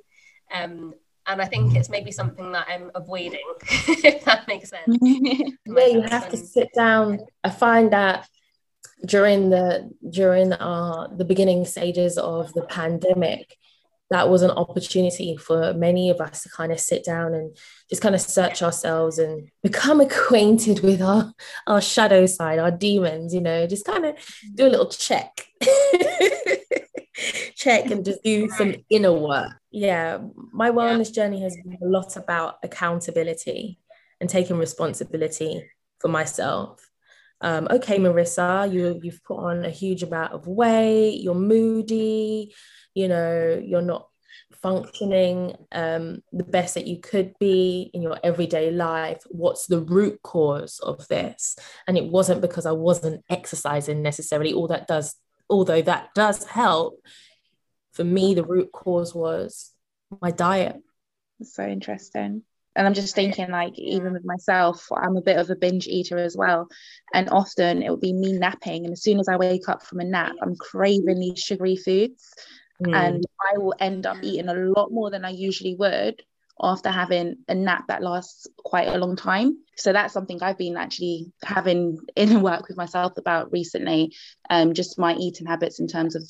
Um, 0.52 0.94
and 1.26 1.42
I 1.42 1.44
think 1.44 1.74
it's 1.74 1.90
maybe 1.90 2.10
something 2.10 2.52
that 2.52 2.66
I'm 2.68 2.90
avoiding, 2.94 3.44
if 3.70 4.24
that 4.24 4.48
makes 4.48 4.70
sense. 4.70 4.98
yeah, 5.02 5.86
you 5.86 6.00
have 6.00 6.30
to 6.30 6.36
sit 6.38 6.68
down. 6.74 7.20
I 7.44 7.50
find 7.50 7.92
that 7.92 8.26
during 9.04 9.50
the 9.50 9.90
during 10.10 10.54
our 10.54 11.08
the 11.08 11.24
beginning 11.24 11.66
stages 11.66 12.16
of 12.16 12.52
the 12.54 12.62
pandemic, 12.62 13.57
that 14.10 14.28
was 14.30 14.42
an 14.42 14.50
opportunity 14.50 15.36
for 15.36 15.74
many 15.74 16.10
of 16.10 16.20
us 16.20 16.42
to 16.42 16.48
kind 16.48 16.72
of 16.72 16.80
sit 16.80 17.04
down 17.04 17.34
and 17.34 17.56
just 17.88 18.00
kind 18.02 18.14
of 18.14 18.20
search 18.20 18.62
ourselves 18.62 19.18
and 19.18 19.50
become 19.62 20.00
acquainted 20.08 20.80
with 20.80 21.02
our 21.02 21.32
our 21.66 21.80
shadow 21.80 22.26
side 22.26 22.58
our 22.58 22.70
demons 22.70 23.34
you 23.34 23.40
know 23.40 23.66
just 23.66 23.84
kind 23.84 24.04
of 24.04 24.14
do 24.54 24.66
a 24.66 24.70
little 24.70 24.88
check. 24.88 25.46
Check 27.56 27.90
and 27.90 28.04
just 28.04 28.22
do 28.22 28.48
some 28.56 28.76
inner 28.88 29.12
work. 29.12 29.50
Yeah 29.70 30.18
my 30.52 30.70
wellness 30.70 31.12
journey 31.12 31.42
has 31.42 31.56
been 31.56 31.76
a 31.82 31.86
lot 31.86 32.16
about 32.16 32.58
accountability 32.62 33.80
and 34.20 34.30
taking 34.30 34.56
responsibility 34.56 35.68
for 35.98 36.08
myself 36.08 36.87
um, 37.40 37.68
okay 37.70 37.98
marissa 37.98 38.70
you 38.72 38.98
you've 39.02 39.22
put 39.24 39.38
on 39.38 39.64
a 39.64 39.70
huge 39.70 40.02
amount 40.02 40.32
of 40.32 40.46
weight 40.46 41.20
you're 41.20 41.34
moody 41.34 42.52
you 42.94 43.08
know 43.08 43.60
you're 43.64 43.80
not 43.80 44.08
functioning 44.62 45.54
um, 45.72 46.22
the 46.32 46.44
best 46.44 46.74
that 46.74 46.86
you 46.86 47.00
could 47.00 47.32
be 47.38 47.90
in 47.94 48.02
your 48.02 48.18
everyday 48.24 48.70
life. 48.70 49.22
What's 49.28 49.66
the 49.66 49.80
root 49.80 50.20
cause 50.22 50.80
of 50.82 51.06
this? 51.08 51.56
And 51.86 51.96
it 51.96 52.04
wasn't 52.04 52.40
because 52.40 52.66
i 52.66 52.72
wasn't 52.72 53.24
exercising 53.30 54.02
necessarily. 54.02 54.52
All 54.52 54.68
that 54.68 54.86
does 54.86 55.14
although 55.50 55.82
that 55.82 56.10
does 56.14 56.44
help 56.44 57.00
for 57.92 58.04
me 58.04 58.34
the 58.34 58.44
root 58.44 58.70
cause 58.72 59.14
was 59.14 59.72
my 60.20 60.30
diet. 60.30 60.76
So 61.42 61.64
interesting 61.64 62.42
and 62.78 62.86
i'm 62.86 62.94
just 62.94 63.14
thinking 63.14 63.50
like 63.50 63.78
even 63.78 64.14
with 64.14 64.24
myself 64.24 64.88
i'm 64.96 65.16
a 65.18 65.22
bit 65.22 65.36
of 65.36 65.50
a 65.50 65.56
binge 65.56 65.86
eater 65.86 66.16
as 66.16 66.36
well 66.36 66.68
and 67.12 67.28
often 67.28 67.82
it 67.82 67.90
will 67.90 67.98
be 67.98 68.14
me 68.14 68.32
napping 68.32 68.84
and 68.84 68.92
as 68.92 69.02
soon 69.02 69.20
as 69.20 69.28
i 69.28 69.36
wake 69.36 69.68
up 69.68 69.82
from 69.82 70.00
a 70.00 70.04
nap 70.04 70.32
i'm 70.40 70.56
craving 70.56 71.18
these 71.18 71.38
sugary 71.38 71.76
foods 71.76 72.32
mm. 72.82 72.94
and 72.94 73.24
I 73.54 73.58
will 73.58 73.74
end 73.78 74.06
up 74.06 74.18
eating 74.22 74.48
a 74.48 74.54
lot 74.54 74.92
more 74.92 75.10
than 75.10 75.24
I 75.24 75.30
usually 75.30 75.74
would 75.74 76.22
after 76.60 76.90
having 76.90 77.36
a 77.46 77.54
nap 77.54 77.84
that 77.88 78.02
lasts 78.02 78.48
quite 78.58 78.88
a 78.88 78.98
long 78.98 79.14
time. 79.14 79.58
So 79.76 79.92
that's 79.92 80.12
something 80.12 80.42
I've 80.42 80.58
been 80.58 80.76
actually 80.76 81.32
having 81.44 81.98
in 82.16 82.42
work 82.42 82.68
with 82.68 82.76
myself 82.76 83.12
about 83.16 83.52
recently, 83.52 84.14
um, 84.50 84.74
just 84.74 84.98
my 84.98 85.14
eating 85.14 85.46
habits 85.46 85.78
in 85.78 85.86
terms 85.86 86.16
of 86.16 86.24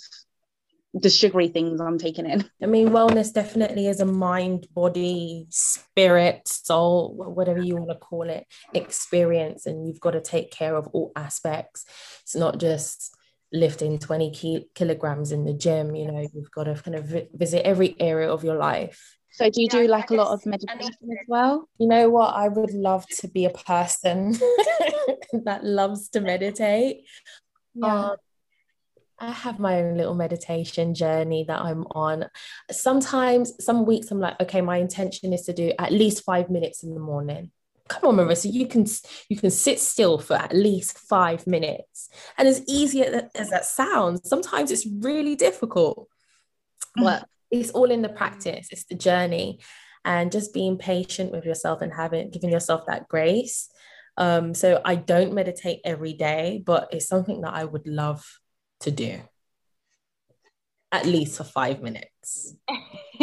the 1.02 1.10
sugary 1.10 1.48
things 1.48 1.80
I'm 1.80 1.98
taking 1.98 2.26
in. 2.26 2.48
I 2.62 2.66
mean, 2.66 2.90
wellness 2.90 3.32
definitely 3.32 3.86
is 3.86 4.00
a 4.00 4.06
mind, 4.06 4.66
body, 4.74 5.46
spirit, 5.50 6.46
soul, 6.48 7.14
whatever 7.16 7.62
you 7.62 7.76
want 7.76 7.90
to 7.90 7.96
call 7.96 8.28
it, 8.28 8.46
experience. 8.74 9.66
And 9.66 9.86
you've 9.86 10.00
got 10.00 10.12
to 10.12 10.20
take 10.20 10.50
care 10.50 10.74
of 10.74 10.88
all 10.88 11.12
aspects. 11.16 11.84
It's 12.22 12.36
not 12.36 12.58
just 12.58 13.14
lifting 13.52 13.98
20 13.98 14.30
ki- 14.32 14.66
kilograms 14.74 15.32
in 15.32 15.46
the 15.46 15.54
gym 15.54 15.94
you 15.94 16.06
know 16.06 16.20
you've 16.34 16.50
got 16.50 16.64
to 16.64 16.74
kind 16.74 16.94
of 16.94 17.06
vi- 17.06 17.28
visit 17.32 17.64
every 17.64 17.96
area 17.98 18.30
of 18.30 18.44
your 18.44 18.56
life 18.56 19.16
so 19.30 19.48
do 19.48 19.62
you 19.62 19.68
yeah, 19.72 19.80
do 19.80 19.88
like 19.88 20.10
a 20.10 20.14
lot 20.14 20.34
of 20.34 20.44
meditation 20.44 20.84
as 20.84 21.26
well 21.28 21.66
you 21.78 21.88
know 21.88 22.10
what 22.10 22.34
i 22.34 22.46
would 22.46 22.74
love 22.74 23.06
to 23.08 23.26
be 23.26 23.46
a 23.46 23.50
person 23.50 24.32
that 25.44 25.64
loves 25.64 26.10
to 26.10 26.20
meditate 26.20 27.06
yeah. 27.74 28.10
Um, 28.10 28.16
I 29.20 29.30
have 29.30 29.58
my 29.58 29.82
own 29.82 29.96
little 29.96 30.14
meditation 30.14 30.94
journey 30.94 31.44
that 31.48 31.60
I'm 31.60 31.84
on. 31.90 32.26
Sometimes, 32.70 33.52
some 33.64 33.84
weeks, 33.84 34.10
I'm 34.10 34.20
like, 34.20 34.40
okay, 34.40 34.60
my 34.60 34.76
intention 34.76 35.32
is 35.32 35.42
to 35.42 35.52
do 35.52 35.72
at 35.78 35.92
least 35.92 36.24
five 36.24 36.50
minutes 36.50 36.84
in 36.84 36.94
the 36.94 37.00
morning. 37.00 37.50
Come 37.88 38.04
on 38.04 38.16
marissa 38.16 38.52
you 38.52 38.66
can 38.66 38.84
you 39.30 39.36
can 39.38 39.50
sit 39.50 39.80
still 39.80 40.18
for 40.18 40.34
at 40.34 40.52
least 40.52 40.98
five 40.98 41.46
minutes. 41.46 42.10
And 42.36 42.46
as 42.46 42.62
easy 42.68 43.02
as 43.02 43.48
that 43.48 43.64
sounds 43.64 44.28
sometimes 44.28 44.70
it's 44.70 44.86
really 44.86 45.34
difficult. 45.34 46.06
Mm. 46.98 47.04
but 47.04 47.28
it's 47.50 47.70
all 47.70 47.90
in 47.90 48.02
the 48.02 48.10
practice 48.10 48.68
it's 48.70 48.84
the 48.84 48.94
journey. 48.94 49.60
And 50.04 50.30
just 50.30 50.52
being 50.52 50.76
patient 50.76 51.32
with 51.32 51.46
yourself 51.46 51.80
and 51.80 51.90
having 51.92 52.30
giving 52.30 52.50
yourself 52.50 52.82
that 52.88 53.08
grace. 53.08 53.70
Um, 54.18 54.52
so 54.52 54.82
i 54.84 54.96
don't 54.96 55.32
meditate 55.32 55.80
every 55.84 56.12
day 56.12 56.60
but 56.66 56.88
it's 56.90 57.06
something 57.06 57.42
that 57.42 57.54
i 57.54 57.64
would 57.64 57.86
love 57.86 58.26
to 58.80 58.90
do 58.90 59.20
at 60.90 61.04
least 61.06 61.36
for 61.36 61.44
five 61.44 61.82
minutes 61.82 62.54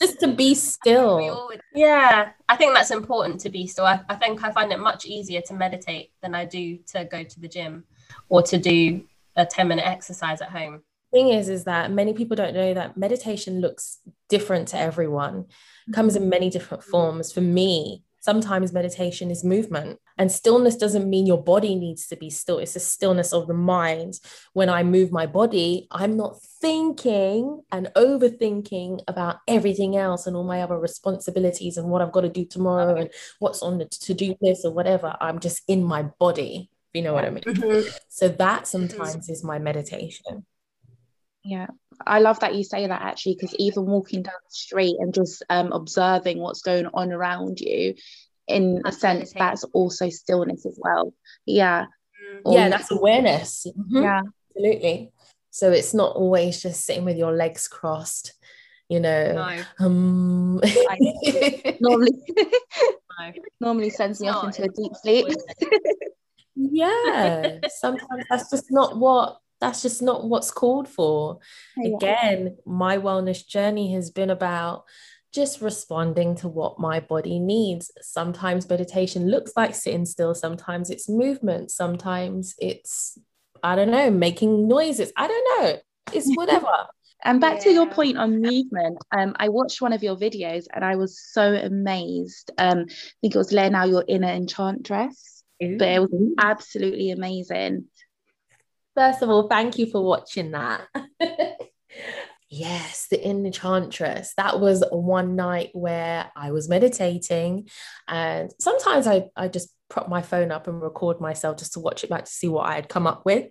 just 0.00 0.20
to 0.20 0.28
be 0.28 0.54
still. 0.54 1.50
Yeah, 1.74 2.30
I 2.48 2.56
think 2.56 2.74
that's 2.74 2.90
important 2.90 3.40
to 3.40 3.50
be 3.50 3.66
still. 3.66 3.84
I, 3.84 4.00
I 4.08 4.14
think 4.14 4.42
I 4.44 4.52
find 4.52 4.72
it 4.72 4.78
much 4.78 5.06
easier 5.06 5.40
to 5.42 5.54
meditate 5.54 6.12
than 6.22 6.34
I 6.34 6.44
do 6.44 6.78
to 6.92 7.04
go 7.04 7.22
to 7.22 7.40
the 7.40 7.48
gym 7.48 7.84
or 8.28 8.42
to 8.42 8.58
do 8.58 9.04
a 9.36 9.44
10 9.44 9.68
minute 9.68 9.86
exercise 9.86 10.40
at 10.40 10.50
home. 10.50 10.82
Thing 11.12 11.28
is, 11.28 11.48
is 11.48 11.64
that 11.64 11.90
many 11.90 12.12
people 12.12 12.36
don't 12.36 12.54
know 12.54 12.74
that 12.74 12.96
meditation 12.96 13.60
looks 13.60 13.98
different 14.28 14.68
to 14.68 14.78
everyone, 14.78 15.46
comes 15.92 16.16
in 16.16 16.22
mm-hmm. 16.22 16.30
many 16.30 16.50
different 16.50 16.82
forms. 16.82 17.32
For 17.32 17.40
me, 17.40 18.02
sometimes 18.28 18.72
meditation 18.72 19.30
is 19.30 19.44
movement 19.44 20.00
and 20.18 20.32
stillness 20.32 20.76
doesn't 20.76 21.08
mean 21.08 21.26
your 21.26 21.42
body 21.54 21.74
needs 21.76 22.08
to 22.08 22.16
be 22.16 22.28
still. 22.28 22.58
It's 22.58 22.76
a 22.76 22.80
stillness 22.80 23.32
of 23.32 23.46
the 23.46 23.54
mind. 23.76 24.12
When 24.52 24.70
i 24.78 24.82
move 24.82 25.10
my 25.20 25.26
body 25.40 25.86
i'm 26.00 26.14
not 26.22 26.32
thinking 26.64 27.40
and 27.74 27.84
overthinking 28.06 28.92
about 29.12 29.36
everything 29.56 29.96
else 29.96 30.26
and 30.26 30.34
all 30.36 30.48
my 30.54 30.60
other 30.62 30.78
responsibilities 30.78 31.76
and 31.76 31.88
what 31.88 32.02
i've 32.02 32.16
got 32.16 32.22
to 32.22 32.28
do 32.40 32.44
tomorrow 32.44 32.94
and 33.00 33.10
what's 33.38 33.62
on 33.62 33.78
the 33.78 33.86
to-do 34.06 34.34
list 34.40 34.64
or 34.64 34.72
whatever. 34.72 35.16
I'm 35.20 35.38
just 35.46 35.62
in 35.68 35.84
my 35.84 36.02
body 36.24 36.70
you 36.94 37.02
know 37.02 37.14
what 37.16 37.24
i 37.24 37.30
mean. 37.30 37.44
Mm-hmm. 37.44 37.88
so 38.08 38.28
that 38.28 38.66
sometimes 38.66 39.28
is 39.28 39.44
my 39.52 39.58
meditation 39.58 40.46
yeah 41.46 41.66
I 42.04 42.18
love 42.18 42.40
that 42.40 42.54
you 42.54 42.64
say 42.64 42.86
that 42.86 43.02
actually, 43.02 43.36
because 43.36 43.54
even 43.58 43.86
walking 43.86 44.22
down 44.22 44.34
the 44.44 44.54
street 44.54 44.96
and 44.98 45.14
just 45.14 45.42
um, 45.48 45.72
observing 45.72 46.38
what's 46.38 46.62
going 46.62 46.86
on 46.92 47.12
around 47.12 47.60
you, 47.60 47.94
in 48.48 48.82
a 48.84 48.92
sense, 48.92 49.32
that's 49.32 49.64
also 49.64 50.08
stillness 50.08 50.66
as 50.66 50.78
well. 50.80 51.12
Yeah. 51.46 51.86
Mm. 52.44 52.54
Yeah, 52.54 52.68
that's 52.68 52.90
awareness. 52.90 53.66
Mm-hmm. 53.66 54.02
Yeah, 54.02 54.22
absolutely. 54.50 55.12
So 55.50 55.72
it's 55.72 55.94
not 55.94 56.16
always 56.16 56.62
just 56.62 56.84
sitting 56.84 57.04
with 57.04 57.16
your 57.16 57.32
legs 57.32 57.66
crossed, 57.66 58.34
you 58.88 59.00
know. 59.00 59.32
No. 59.32 59.84
Um... 59.84 60.54
normally, 61.80 62.12
no. 62.28 63.32
normally 63.60 63.90
sends 63.90 64.20
me 64.20 64.28
off 64.28 64.44
into 64.44 64.64
a 64.64 64.68
deep 64.68 64.92
sleep. 65.02 65.26
yeah, 66.54 67.58
sometimes 67.68 68.24
that's 68.28 68.50
just 68.50 68.66
not 68.70 68.98
what 68.98 69.38
that's 69.60 69.82
just 69.82 70.02
not 70.02 70.28
what's 70.28 70.50
called 70.50 70.88
for. 70.88 71.38
Yeah. 71.76 71.96
Again, 71.96 72.56
my 72.66 72.98
wellness 72.98 73.46
journey 73.46 73.94
has 73.94 74.10
been 74.10 74.30
about 74.30 74.84
just 75.32 75.60
responding 75.60 76.34
to 76.34 76.48
what 76.48 76.78
my 76.78 77.00
body 77.00 77.38
needs. 77.38 77.90
Sometimes 78.00 78.68
meditation 78.68 79.28
looks 79.28 79.52
like 79.56 79.74
sitting 79.74 80.06
still, 80.06 80.34
sometimes 80.34 80.90
it's 80.90 81.08
movement, 81.08 81.70
sometimes 81.70 82.54
it's, 82.58 83.18
I 83.62 83.76
don't 83.76 83.90
know, 83.90 84.10
making 84.10 84.68
noises. 84.68 85.12
I 85.16 85.26
don't 85.26 85.62
know. 85.62 85.76
It's 86.12 86.30
whatever. 86.36 86.86
and 87.24 87.40
back 87.40 87.56
yeah. 87.56 87.64
to 87.64 87.72
your 87.72 87.86
point 87.86 88.16
on 88.16 88.40
movement, 88.40 88.98
um, 89.16 89.34
I 89.38 89.48
watched 89.48 89.80
one 89.80 89.92
of 89.92 90.02
your 90.02 90.16
videos 90.16 90.64
and 90.72 90.84
I 90.84 90.96
was 90.96 91.20
so 91.20 91.54
amazed. 91.54 92.50
Um, 92.58 92.86
I 92.88 92.94
think 93.20 93.34
it 93.34 93.38
was 93.38 93.52
Learn 93.52 93.72
Now 93.72 93.84
Your 93.84 94.04
Inner 94.08 94.28
Enchantress, 94.28 95.42
Ooh. 95.62 95.76
but 95.78 95.88
it 95.88 96.00
was 96.00 96.34
absolutely 96.38 97.10
amazing. 97.10 97.86
First 98.96 99.20
of 99.20 99.28
all, 99.28 99.46
thank 99.46 99.76
you 99.76 99.90
for 99.90 100.02
watching 100.02 100.52
that. 100.52 100.86
yes, 102.48 103.08
the 103.10 103.28
enchantress. 103.28 104.32
That 104.38 104.58
was 104.58 104.82
one 104.90 105.36
night 105.36 105.70
where 105.74 106.30
I 106.34 106.50
was 106.52 106.70
meditating, 106.70 107.68
and 108.08 108.50
sometimes 108.58 109.06
I, 109.06 109.26
I 109.36 109.48
just 109.48 109.68
prop 109.90 110.08
my 110.08 110.22
phone 110.22 110.50
up 110.50 110.66
and 110.66 110.80
record 110.80 111.20
myself 111.20 111.58
just 111.58 111.74
to 111.74 111.80
watch 111.80 112.04
it 112.04 112.10
back 112.10 112.24
to 112.24 112.30
see 112.30 112.48
what 112.48 112.66
I 112.66 112.74
had 112.74 112.88
come 112.88 113.06
up 113.06 113.26
with. 113.26 113.50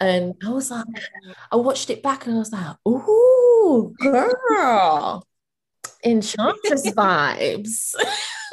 And 0.00 0.34
I 0.44 0.50
was 0.50 0.70
like, 0.70 0.84
I 1.50 1.56
watched 1.56 1.88
it 1.88 2.02
back 2.02 2.26
and 2.26 2.36
I 2.36 2.38
was 2.38 2.52
like, 2.52 2.76
ooh, 2.86 3.94
girl, 3.98 5.26
enchantress 6.04 6.90
vibes. 6.90 7.94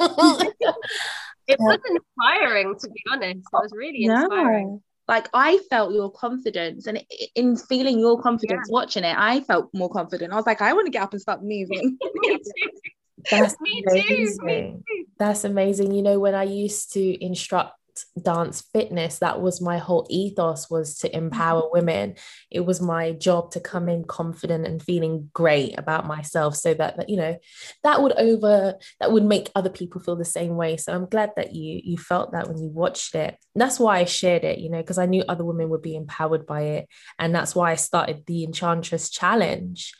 it 1.46 1.58
was 1.60 1.78
inspiring, 1.90 2.74
to 2.80 2.88
be 2.88 3.02
honest. 3.12 3.36
It 3.36 3.44
was 3.52 3.72
really 3.76 4.04
inspiring 4.06 4.82
like 5.12 5.28
I 5.34 5.58
felt 5.70 5.92
your 5.92 6.10
confidence 6.10 6.86
and 6.86 7.04
in 7.34 7.56
feeling 7.56 7.98
your 7.98 8.20
confidence 8.20 8.66
yeah. 8.68 8.72
watching 8.72 9.04
it 9.04 9.16
I 9.16 9.40
felt 9.40 9.68
more 9.74 9.90
confident 9.90 10.32
I 10.32 10.36
was 10.36 10.46
like 10.46 10.62
I 10.62 10.72
want 10.72 10.86
to 10.86 10.90
get 10.90 11.02
up 11.02 11.12
and 11.12 11.20
start 11.20 11.42
moving 11.42 11.98
That's 13.30 13.54
Me 13.60 13.84
amazing. 13.88 14.82
Too. 14.88 15.04
That's 15.18 15.44
amazing. 15.44 15.92
You 15.92 16.02
know, 16.02 16.18
when 16.18 16.34
I 16.34 16.44
used 16.44 16.92
to 16.94 17.24
instruct 17.24 17.74
dance 18.20 18.62
fitness 18.72 19.18
that 19.18 19.40
was 19.40 19.60
my 19.60 19.78
whole 19.78 20.06
ethos 20.10 20.70
was 20.70 20.98
to 20.98 21.16
empower 21.16 21.62
mm-hmm. 21.62 21.78
women. 21.78 22.14
It 22.50 22.60
was 22.60 22.80
my 22.80 23.12
job 23.12 23.52
to 23.52 23.60
come 23.60 23.88
in 23.88 24.04
confident 24.04 24.66
and 24.66 24.82
feeling 24.82 25.30
great 25.32 25.78
about 25.78 26.06
myself 26.06 26.56
so 26.56 26.74
that, 26.74 26.96
that 26.96 27.08
you 27.08 27.16
know 27.16 27.38
that 27.82 28.02
would 28.02 28.12
over 28.12 28.74
that 29.00 29.12
would 29.12 29.24
make 29.24 29.50
other 29.54 29.70
people 29.70 30.00
feel 30.00 30.16
the 30.16 30.24
same 30.24 30.56
way. 30.56 30.76
So 30.76 30.94
i'm 30.94 31.06
glad 31.06 31.32
that 31.36 31.54
you 31.54 31.80
you 31.82 31.96
felt 31.96 32.32
that 32.32 32.48
when 32.48 32.58
you 32.58 32.68
watched 32.68 33.14
it. 33.14 33.36
And 33.54 33.60
that's 33.60 33.78
why 33.78 33.98
i 33.98 34.04
shared 34.04 34.44
it 34.44 34.58
you 34.58 34.70
know 34.70 34.80
because 34.80 34.98
i 34.98 35.06
knew 35.06 35.24
other 35.28 35.44
women 35.44 35.68
would 35.70 35.82
be 35.82 35.96
empowered 35.96 36.46
by 36.46 36.62
it. 36.62 36.88
And 37.18 37.34
that's 37.34 37.54
why 37.54 37.72
i 37.72 37.76
started 37.76 38.24
the 38.26 38.44
enchantress 38.44 39.10
challenge. 39.10 39.92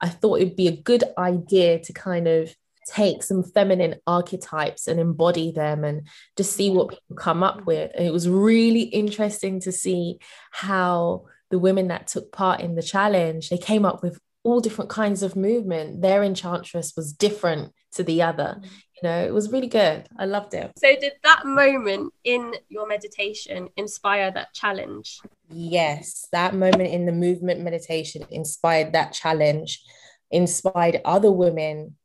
I 0.00 0.08
thought 0.08 0.40
it'd 0.40 0.56
be 0.56 0.68
a 0.68 0.76
good 0.76 1.04
idea 1.18 1.78
to 1.80 1.92
kind 1.92 2.26
of 2.26 2.54
take 2.90 3.22
some 3.22 3.42
feminine 3.42 3.96
archetypes 4.06 4.86
and 4.88 4.98
embody 4.98 5.52
them 5.52 5.84
and 5.84 6.06
just 6.36 6.54
see 6.54 6.70
what 6.70 6.90
people 6.90 7.16
come 7.16 7.42
up 7.42 7.66
with. 7.66 7.92
And 7.94 8.06
it 8.06 8.12
was 8.12 8.28
really 8.28 8.82
interesting 8.82 9.60
to 9.60 9.72
see 9.72 10.18
how 10.50 11.26
the 11.50 11.58
women 11.58 11.88
that 11.88 12.06
took 12.06 12.32
part 12.32 12.60
in 12.60 12.74
the 12.74 12.82
challenge, 12.82 13.48
they 13.48 13.58
came 13.58 13.84
up 13.84 14.02
with 14.02 14.18
all 14.42 14.60
different 14.60 14.90
kinds 14.90 15.22
of 15.22 15.36
movement. 15.36 16.00
Their 16.00 16.22
enchantress 16.22 16.94
was 16.96 17.12
different 17.12 17.72
to 17.92 18.02
the 18.02 18.22
other. 18.22 18.58
Mm. 18.60 18.64
You 19.02 19.08
know, 19.08 19.24
it 19.24 19.32
was 19.32 19.50
really 19.50 19.66
good. 19.66 20.08
I 20.18 20.26
loved 20.26 20.54
it. 20.54 20.72
So, 20.78 20.94
did 21.00 21.12
that 21.22 21.46
moment 21.46 22.12
in 22.24 22.54
your 22.68 22.86
meditation 22.86 23.68
inspire 23.76 24.30
that 24.30 24.52
challenge? 24.52 25.20
Yes, 25.48 26.26
that 26.32 26.54
moment 26.54 26.90
in 26.90 27.06
the 27.06 27.12
movement 27.12 27.60
meditation 27.60 28.24
inspired 28.30 28.92
that 28.92 29.12
challenge, 29.12 29.82
inspired 30.30 31.00
other 31.04 31.32
women 31.32 31.96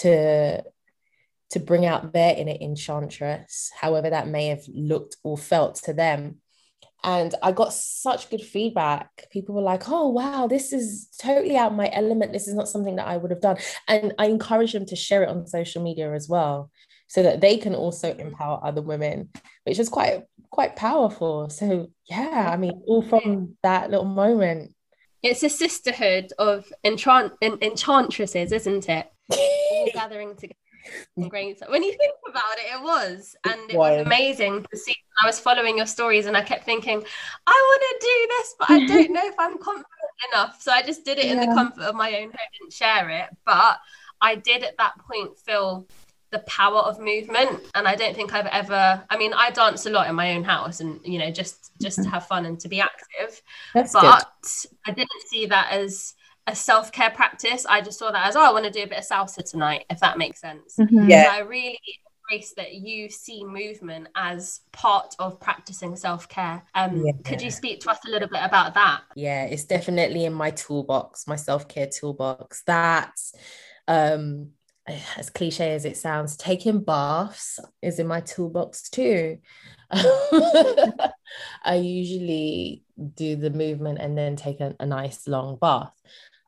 to 0.00 0.62
to 1.50 1.58
bring 1.58 1.84
out 1.84 2.12
their 2.12 2.36
inner 2.36 2.56
enchantress, 2.60 3.72
however 3.80 4.10
that 4.10 4.28
may 4.28 4.46
have 4.46 4.62
looked 4.72 5.16
or 5.24 5.36
felt 5.36 5.74
to 5.74 5.92
them. 5.92 6.36
And 7.02 7.34
I 7.42 7.50
got 7.50 7.72
such 7.72 8.30
good 8.30 8.42
feedback. 8.42 9.26
People 9.32 9.54
were 9.54 9.62
like, 9.62 9.88
oh, 9.88 10.10
wow, 10.10 10.46
this 10.46 10.72
is 10.72 11.08
totally 11.18 11.56
out 11.56 11.74
my 11.74 11.90
element. 11.92 12.32
This 12.32 12.46
is 12.46 12.54
not 12.54 12.68
something 12.68 12.96
that 12.96 13.08
I 13.08 13.16
would 13.16 13.30
have 13.30 13.40
done. 13.40 13.56
And 13.88 14.12
I 14.18 14.26
encourage 14.26 14.74
them 14.74 14.86
to 14.86 14.96
share 14.96 15.24
it 15.24 15.28
on 15.28 15.46
social 15.46 15.82
media 15.82 16.12
as 16.12 16.28
well, 16.28 16.70
so 17.08 17.22
that 17.24 17.40
they 17.40 17.56
can 17.56 17.74
also 17.74 18.14
empower 18.14 18.60
other 18.62 18.82
women, 18.82 19.30
which 19.64 19.78
is 19.78 19.88
quite, 19.88 20.24
quite 20.50 20.76
powerful. 20.76 21.48
So, 21.48 21.88
yeah, 22.08 22.50
I 22.52 22.56
mean, 22.58 22.82
all 22.86 23.02
from 23.02 23.56
that 23.62 23.90
little 23.90 24.04
moment. 24.04 24.74
It's 25.22 25.42
a 25.42 25.50
sisterhood 25.50 26.32
of 26.38 26.70
enchant- 26.84 27.32
enchantresses, 27.42 28.52
isn't 28.52 28.88
it? 28.88 29.10
All 29.30 29.88
gathering 29.94 30.34
together. 30.36 30.56
When 31.16 31.82
you 31.82 31.90
think 31.90 32.14
about 32.28 32.56
it, 32.56 32.74
it 32.74 32.82
was, 32.82 33.36
and 33.44 33.70
it 33.70 33.76
was 33.76 34.06
amazing 34.06 34.64
to 34.70 34.76
see. 34.78 34.94
I 35.22 35.26
was 35.26 35.38
following 35.38 35.76
your 35.76 35.86
stories, 35.86 36.26
and 36.26 36.36
I 36.36 36.42
kept 36.42 36.64
thinking, 36.64 37.02
I 37.46 37.50
want 37.50 37.82
to 37.82 38.06
do 38.06 38.28
this, 38.28 38.54
but 38.58 38.70
I 38.70 38.86
don't 38.86 39.12
know 39.14 39.26
if 39.26 39.34
I'm 39.38 39.58
confident 39.58 39.86
enough. 40.32 40.62
So 40.62 40.72
I 40.72 40.82
just 40.82 41.04
did 41.04 41.18
it 41.18 41.26
yeah. 41.26 41.32
in 41.32 41.40
the 41.40 41.54
comfort 41.54 41.82
of 41.82 41.94
my 41.94 42.14
own 42.14 42.28
home, 42.28 42.48
didn't 42.58 42.72
share 42.72 43.10
it. 43.10 43.28
But 43.44 43.78
I 44.22 44.36
did 44.36 44.64
at 44.64 44.78
that 44.78 44.94
point 44.98 45.38
feel 45.38 45.86
the 46.30 46.38
power 46.40 46.78
of 46.78 47.00
movement 47.00 47.60
and 47.74 47.88
i 47.88 47.96
don't 47.96 48.14
think 48.14 48.32
i've 48.32 48.46
ever 48.46 49.02
i 49.10 49.16
mean 49.16 49.32
i 49.34 49.50
dance 49.50 49.84
a 49.86 49.90
lot 49.90 50.08
in 50.08 50.14
my 50.14 50.32
own 50.36 50.44
house 50.44 50.80
and 50.80 51.00
you 51.04 51.18
know 51.18 51.30
just 51.30 51.72
just 51.80 51.96
to 51.96 52.02
mm-hmm. 52.02 52.12
have 52.12 52.26
fun 52.26 52.46
and 52.46 52.60
to 52.60 52.68
be 52.68 52.80
active 52.80 53.42
That's 53.74 53.92
but 53.92 54.24
good. 54.42 54.70
i 54.86 54.92
didn't 54.92 55.22
see 55.26 55.46
that 55.46 55.72
as 55.72 56.14
a 56.50 56.56
self 56.56 56.92
care 56.92 57.10
practice. 57.10 57.66
I 57.66 57.80
just 57.80 57.98
saw 57.98 58.10
that 58.10 58.26
as, 58.26 58.36
oh, 58.36 58.42
I 58.42 58.52
want 58.52 58.64
to 58.64 58.70
do 58.70 58.82
a 58.82 58.86
bit 58.86 58.98
of 58.98 59.04
salsa 59.04 59.48
tonight, 59.48 59.84
if 59.90 60.00
that 60.00 60.18
makes 60.18 60.40
sense. 60.40 60.76
Mm-hmm. 60.78 61.08
Yeah. 61.08 61.24
So 61.24 61.30
I 61.30 61.38
really 61.40 61.78
embrace 62.30 62.54
that 62.56 62.74
you 62.74 63.08
see 63.08 63.44
movement 63.44 64.08
as 64.14 64.60
part 64.72 65.14
of 65.18 65.40
practicing 65.40 65.96
self 65.96 66.28
care. 66.28 66.62
Um, 66.74 67.04
yeah. 67.04 67.12
Could 67.24 67.42
you 67.42 67.50
speak 67.50 67.80
to 67.80 67.90
us 67.90 67.98
a 68.06 68.10
little 68.10 68.28
bit 68.28 68.42
about 68.42 68.74
that? 68.74 69.02
Yeah, 69.16 69.44
it's 69.44 69.64
definitely 69.64 70.24
in 70.24 70.32
my 70.32 70.50
toolbox, 70.50 71.26
my 71.26 71.36
self 71.36 71.68
care 71.68 71.88
toolbox. 71.88 72.62
That's 72.66 73.34
um, 73.88 74.50
as 75.16 75.30
cliche 75.30 75.74
as 75.74 75.84
it 75.84 75.96
sounds, 75.96 76.36
taking 76.36 76.82
baths 76.82 77.58
is 77.82 77.98
in 77.98 78.06
my 78.06 78.20
toolbox 78.20 78.88
too. 78.88 79.38
I 79.90 81.10
usually 81.74 82.84
do 83.14 83.36
the 83.36 83.50
movement 83.50 83.98
and 83.98 84.16
then 84.16 84.36
take 84.36 84.60
a, 84.60 84.76
a 84.78 84.86
nice 84.86 85.26
long 85.26 85.56
bath 85.60 85.92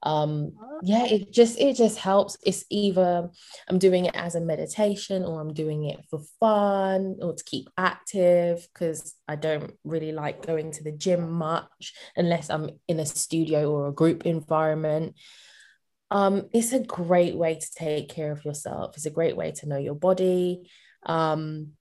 um 0.05 0.53
yeah 0.83 1.05
it 1.07 1.33
just 1.33 1.59
it 1.61 1.77
just 1.77 1.97
helps. 1.99 2.37
It's 2.45 2.65
either 2.71 3.31
i'm 3.69 3.79
doing 3.79 4.07
it 4.07 4.17
as 4.17 4.35
a 4.35 4.41
meditation 4.41 5.25
or 5.25 5.41
i'm 5.41 5.55
doing 5.55 5.85
it 5.85 6.01
for 6.11 6.21
fun 6.41 7.19
or 7.23 7.35
to 7.35 7.45
keep 7.45 7.69
active 7.79 8.67
because 8.73 9.15
i 9.29 9.37
don't 9.37 9.73
really 9.85 10.11
like 10.11 10.45
going 10.45 10.73
to 10.73 10.83
the 10.83 10.91
gym 10.91 11.31
much 11.31 11.95
unless 12.17 12.51
i'm 12.51 12.71
in 12.89 12.99
a 12.99 13.07
studio 13.07 13.71
or 13.71 13.89
a 13.89 13.93
group 13.93 14.27
environment. 14.27 15.15
Um 16.11 16.49
it's 16.53 16.73
a 16.73 16.81
great 16.81 17.37
way 17.37 17.55
to 17.55 17.69
take 17.75 18.09
care 18.09 18.33
of 18.33 18.45
yourself. 18.45 18.97
It's 18.97 19.07
a 19.07 19.11
great 19.11 19.37
way 19.37 19.53
to 19.53 19.69
know 19.69 19.79
your 19.79 19.95
body. 19.95 20.69
Um 21.07 21.73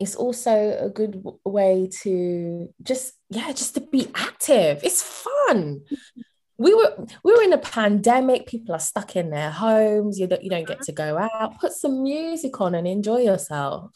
it's 0.00 0.14
also 0.14 0.78
a 0.80 0.88
good 0.88 1.22
way 1.44 1.88
to 2.02 2.72
just 2.82 3.12
yeah 3.30 3.52
just 3.52 3.74
to 3.74 3.80
be 3.80 4.08
active. 4.14 4.80
It's 4.82 5.02
fun 5.02 5.82
we 6.58 6.74
were 6.74 7.06
we 7.22 7.32
were 7.32 7.42
in 7.42 7.52
a 7.52 7.58
pandemic. 7.58 8.46
People 8.46 8.74
are 8.74 8.80
stuck 8.80 9.14
in 9.14 9.30
their 9.30 9.50
homes. 9.50 10.18
You 10.18 10.26
don't, 10.26 10.42
you 10.42 10.50
don't 10.50 10.66
get 10.66 10.82
to 10.82 10.92
go 10.92 11.16
out. 11.16 11.60
Put 11.60 11.72
some 11.72 12.02
music 12.02 12.60
on 12.60 12.74
and 12.74 12.86
enjoy 12.86 13.18
yourself. 13.18 13.92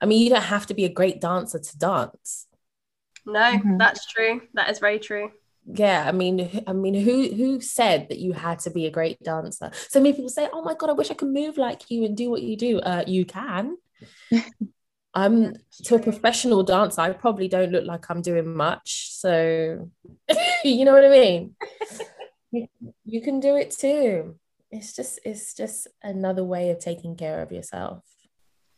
I 0.00 0.06
mean 0.06 0.22
you 0.22 0.30
don't 0.30 0.42
have 0.42 0.66
to 0.66 0.74
be 0.74 0.84
a 0.84 0.92
great 0.92 1.20
dancer 1.20 1.60
to 1.60 1.78
dance. 1.78 2.46
No 3.24 3.40
mm-hmm. 3.40 3.78
that's 3.78 4.04
true. 4.06 4.42
That 4.54 4.70
is 4.70 4.80
very 4.80 4.98
true. 4.98 5.30
Yeah 5.68 6.04
i 6.06 6.12
mean 6.12 6.62
i 6.68 6.72
mean 6.72 6.94
who 6.94 7.28
who 7.34 7.60
said 7.60 8.08
that 8.08 8.20
you 8.20 8.32
had 8.32 8.60
to 8.60 8.70
be 8.70 8.86
a 8.86 8.90
great 8.90 9.20
dancer? 9.22 9.70
So 9.88 10.00
many 10.00 10.12
people 10.14 10.28
say 10.28 10.48
oh 10.52 10.62
my 10.62 10.74
god 10.74 10.90
i 10.90 10.92
wish 10.92 11.10
i 11.10 11.14
could 11.14 11.28
move 11.28 11.56
like 11.56 11.90
you 11.90 12.04
and 12.04 12.16
do 12.16 12.30
what 12.30 12.42
you 12.42 12.56
do. 12.56 12.80
Uh 12.80 13.04
you 13.06 13.24
can 13.24 13.76
I'm 15.16 15.54
to 15.84 15.94
a 15.94 15.98
professional 15.98 16.62
dancer, 16.62 17.00
I 17.00 17.12
probably 17.12 17.48
don't 17.48 17.72
look 17.72 17.86
like 17.86 18.04
I'm 18.10 18.20
doing 18.20 18.54
much. 18.54 19.10
So, 19.12 19.90
you 20.64 20.84
know 20.84 20.92
what 20.92 21.06
I 21.06 21.08
mean? 21.08 21.56
you, 22.52 22.68
you 23.06 23.22
can 23.22 23.40
do 23.40 23.56
it 23.56 23.70
too. 23.70 24.36
It's 24.70 24.94
just 24.94 25.18
it's 25.24 25.54
just 25.54 25.88
another 26.02 26.44
way 26.44 26.68
of 26.68 26.80
taking 26.80 27.16
care 27.16 27.40
of 27.40 27.50
yourself. 27.50 28.04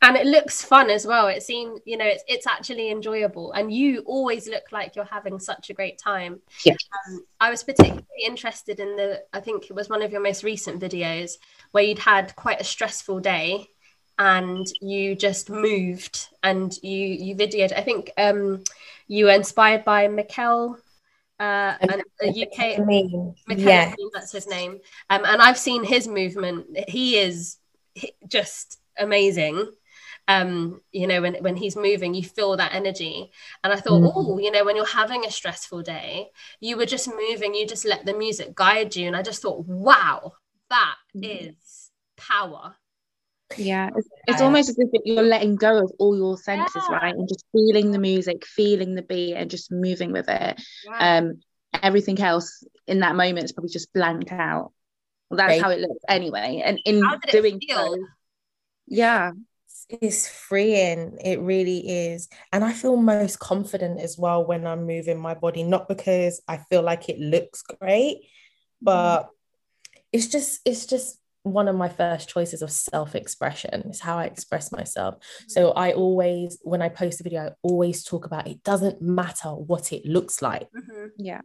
And 0.01 0.17
it 0.17 0.27
looks 0.27 0.65
fun 0.65 0.91
as 0.91 1.05
well. 1.05 1.27
It 1.27 1.43
seems, 1.43 1.81
you 1.85 1.97
know, 1.97 2.07
it's 2.07 2.23
it's 2.29 2.47
actually 2.47 2.93
enjoyable. 2.93 3.51
And 3.51 3.73
you 3.73 4.03
always 4.07 4.47
look 4.47 4.71
like 4.71 4.95
you're 4.95 5.05
having 5.07 5.41
such 5.41 5.71
a 5.71 5.75
great 5.75 5.99
time. 5.99 6.41
Yeah. 6.65 6.75
Um, 7.09 7.25
I 7.41 7.51
was 7.51 7.65
particularly 7.65 8.05
interested 8.25 8.79
in 8.79 8.95
the, 8.95 9.25
I 9.33 9.41
think 9.41 9.65
it 9.65 9.75
was 9.75 9.89
one 9.89 10.03
of 10.03 10.13
your 10.13 10.21
most 10.21 10.45
recent 10.45 10.81
videos 10.81 11.33
where 11.73 11.83
you'd 11.83 11.99
had 11.99 12.37
quite 12.37 12.61
a 12.61 12.65
stressful 12.65 13.19
day 13.19 13.71
and 14.19 14.67
you 14.81 15.15
just 15.15 15.49
moved 15.49 16.29
and 16.43 16.77
you 16.83 17.07
you 17.07 17.37
videoed. 17.37 17.73
I 17.73 17.83
think 17.83 18.11
um, 18.19 18.65
you 19.07 19.27
were 19.27 19.33
inspired 19.33 19.85
by 19.85 20.09
Mikel. 20.09 20.79
Uh, 21.41 21.77
and 21.81 22.03
a 22.21 22.29
UK, 22.31 22.85
Mikel, 22.85 23.37
yeah. 23.47 23.95
that's 24.13 24.33
his 24.33 24.49
name. 24.49 24.81
Um, 25.09 25.25
and 25.25 25.41
I've 25.41 25.57
seen 25.57 25.85
his 25.85 26.09
movement. 26.09 26.67
He 26.89 27.17
is 27.17 27.59
just 28.27 28.81
amazing. 28.99 29.71
Um, 30.27 30.81
you 30.91 31.07
know, 31.07 31.23
when, 31.23 31.37
when 31.37 31.57
he's 31.57 31.77
moving, 31.77 32.13
you 32.13 32.25
feel 32.25 32.57
that 32.57 32.75
energy. 32.75 33.31
And 33.63 33.73
I 33.73 33.77
thought, 33.77 34.03
mm. 34.03 34.13
oh, 34.17 34.39
you 34.39 34.51
know, 34.51 34.65
when 34.65 34.75
you're 34.75 34.85
having 34.85 35.25
a 35.25 35.31
stressful 35.31 35.83
day, 35.83 36.31
you 36.59 36.77
were 36.77 36.87
just 36.87 37.09
moving, 37.09 37.55
you 37.55 37.69
just 37.69 37.85
let 37.85 38.05
the 38.05 38.15
music 38.15 38.57
guide 38.57 38.97
you. 38.97 39.07
And 39.07 39.15
I 39.15 39.23
just 39.23 39.41
thought, 39.41 39.65
wow, 39.65 40.33
that 40.71 40.97
mm. 41.17 41.53
is 41.53 41.91
power 42.17 42.75
yeah 43.57 43.89
it's, 43.97 44.09
it's, 44.27 44.41
almost 44.43 44.69
as 44.69 44.79
if 44.79 44.89
you're 45.05 45.23
letting 45.23 45.57
go 45.57 45.83
of 45.83 45.93
all 45.99 46.17
your 46.17 46.37
senses 46.37 46.83
yeah. 46.91 46.97
right? 46.97 47.15
And 47.15 47.29
just 47.29 47.45
feeling 47.53 47.93
the 47.93 47.99
music 47.99 48.45
feeling 48.47 48.95
the 48.95 49.03
beat 49.03 49.35
and 49.35 49.51
just 49.51 49.73
moving 49.73 50.13
with 50.13 50.29
it. 50.29 50.61
Yeah. 50.85 51.19
um 51.19 51.41
everything 51.83 52.21
else 52.21 52.65
in 52.87 53.01
that 53.01 53.17
moment 53.17 53.45
is 53.45 53.53
probably 53.53 53.71
just 53.71 53.93
blanked 53.93 54.33
out. 54.33 54.73
Well, 55.31 55.39
that's 55.39 55.61
how 55.63 55.71
it 55.71 55.81
looks 55.81 56.05
anyway. 56.09 56.63
And 56.65 56.81
in 56.85 57.03
doing 57.31 57.61
so 57.69 57.97
yeah. 58.87 59.33
It's 59.89 60.29
freeing. 60.29 61.19
It 61.25 61.41
really 61.41 62.11
is. 62.11 62.29
And 62.53 62.65
i 62.65 62.73
feel 62.73 62.97
most 62.97 63.39
confident 63.39 64.01
as 64.01 64.19
well 64.19 64.45
when 64.45 64.67
i'm 64.67 64.87
moving 64.87 65.19
my 65.19 65.35
body 65.35 65.63
not 65.63 65.89
because 65.89 66.43
i 66.47 66.59
feel 66.59 66.83
like 66.83 67.09
it 67.09 67.19
looks 67.19 67.63
great 67.63 68.19
but 68.83 69.23
mm. 69.23 69.29
it's 70.13 70.29
just 70.29 70.61
it's 70.65 70.87
just 70.87 71.19
one 71.43 71.69
of 71.69 71.77
my 71.77 71.89
first 71.89 72.29
choices 72.29 72.63
of 72.63 72.71
self-expression 72.71 73.89
is 73.91 74.01
how 74.01 74.19
I 74.19 74.25
express 74.25 74.73
myself. 74.73 75.17
So 75.49 75.71
I 75.71 75.93
always, 75.93 76.59
when 76.63 76.83
I 76.83 76.89
post 76.89 77.21
a 77.21 77.23
video, 77.23 77.47
I 77.47 77.51
always 77.63 78.05
talk 78.05 78.27
about 78.27 78.49
it 78.49 78.63
doesn't 78.63 79.01
matter 79.01 79.51
what 79.51 79.93
it 79.93 80.05
looks 80.05 80.43
like. 80.43 80.69
Mm-hmm. 80.77 81.07
Yeah. 81.19 81.41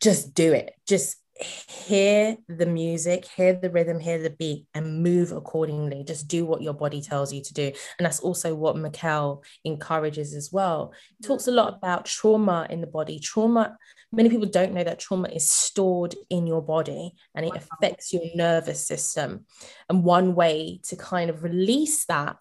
Just 0.00 0.34
do 0.34 0.52
it. 0.52 0.74
Just 0.86 1.16
hear 1.36 2.36
the 2.48 2.66
music, 2.66 3.26
hear 3.26 3.54
the 3.54 3.70
rhythm, 3.70 3.98
hear 3.98 4.18
the 4.22 4.30
beat, 4.30 4.66
and 4.72 5.02
move 5.02 5.32
accordingly. 5.32 6.04
Just 6.04 6.28
do 6.28 6.44
what 6.46 6.62
your 6.62 6.74
body 6.74 7.00
tells 7.02 7.32
you 7.32 7.42
to 7.42 7.54
do. 7.54 7.72
And 7.98 8.06
that's 8.06 8.20
also 8.20 8.54
what 8.54 8.76
Mikkel 8.76 9.42
encourages 9.64 10.34
as 10.34 10.50
well. 10.52 10.92
He 11.18 11.26
talks 11.26 11.48
a 11.48 11.52
lot 11.52 11.74
about 11.74 12.04
trauma 12.04 12.66
in 12.70 12.80
the 12.80 12.86
body. 12.86 13.18
Trauma, 13.18 13.76
many 14.14 14.28
people 14.28 14.48
don't 14.48 14.72
know 14.72 14.84
that 14.84 14.98
trauma 14.98 15.28
is 15.28 15.48
stored 15.48 16.14
in 16.30 16.46
your 16.46 16.62
body 16.62 17.14
and 17.34 17.44
it 17.44 17.52
wow. 17.52 17.60
affects 17.72 18.12
your 18.12 18.22
nervous 18.34 18.86
system. 18.86 19.46
And 19.88 20.04
one 20.04 20.34
way 20.34 20.80
to 20.84 20.96
kind 20.96 21.30
of 21.30 21.42
release 21.42 22.04
that 22.06 22.36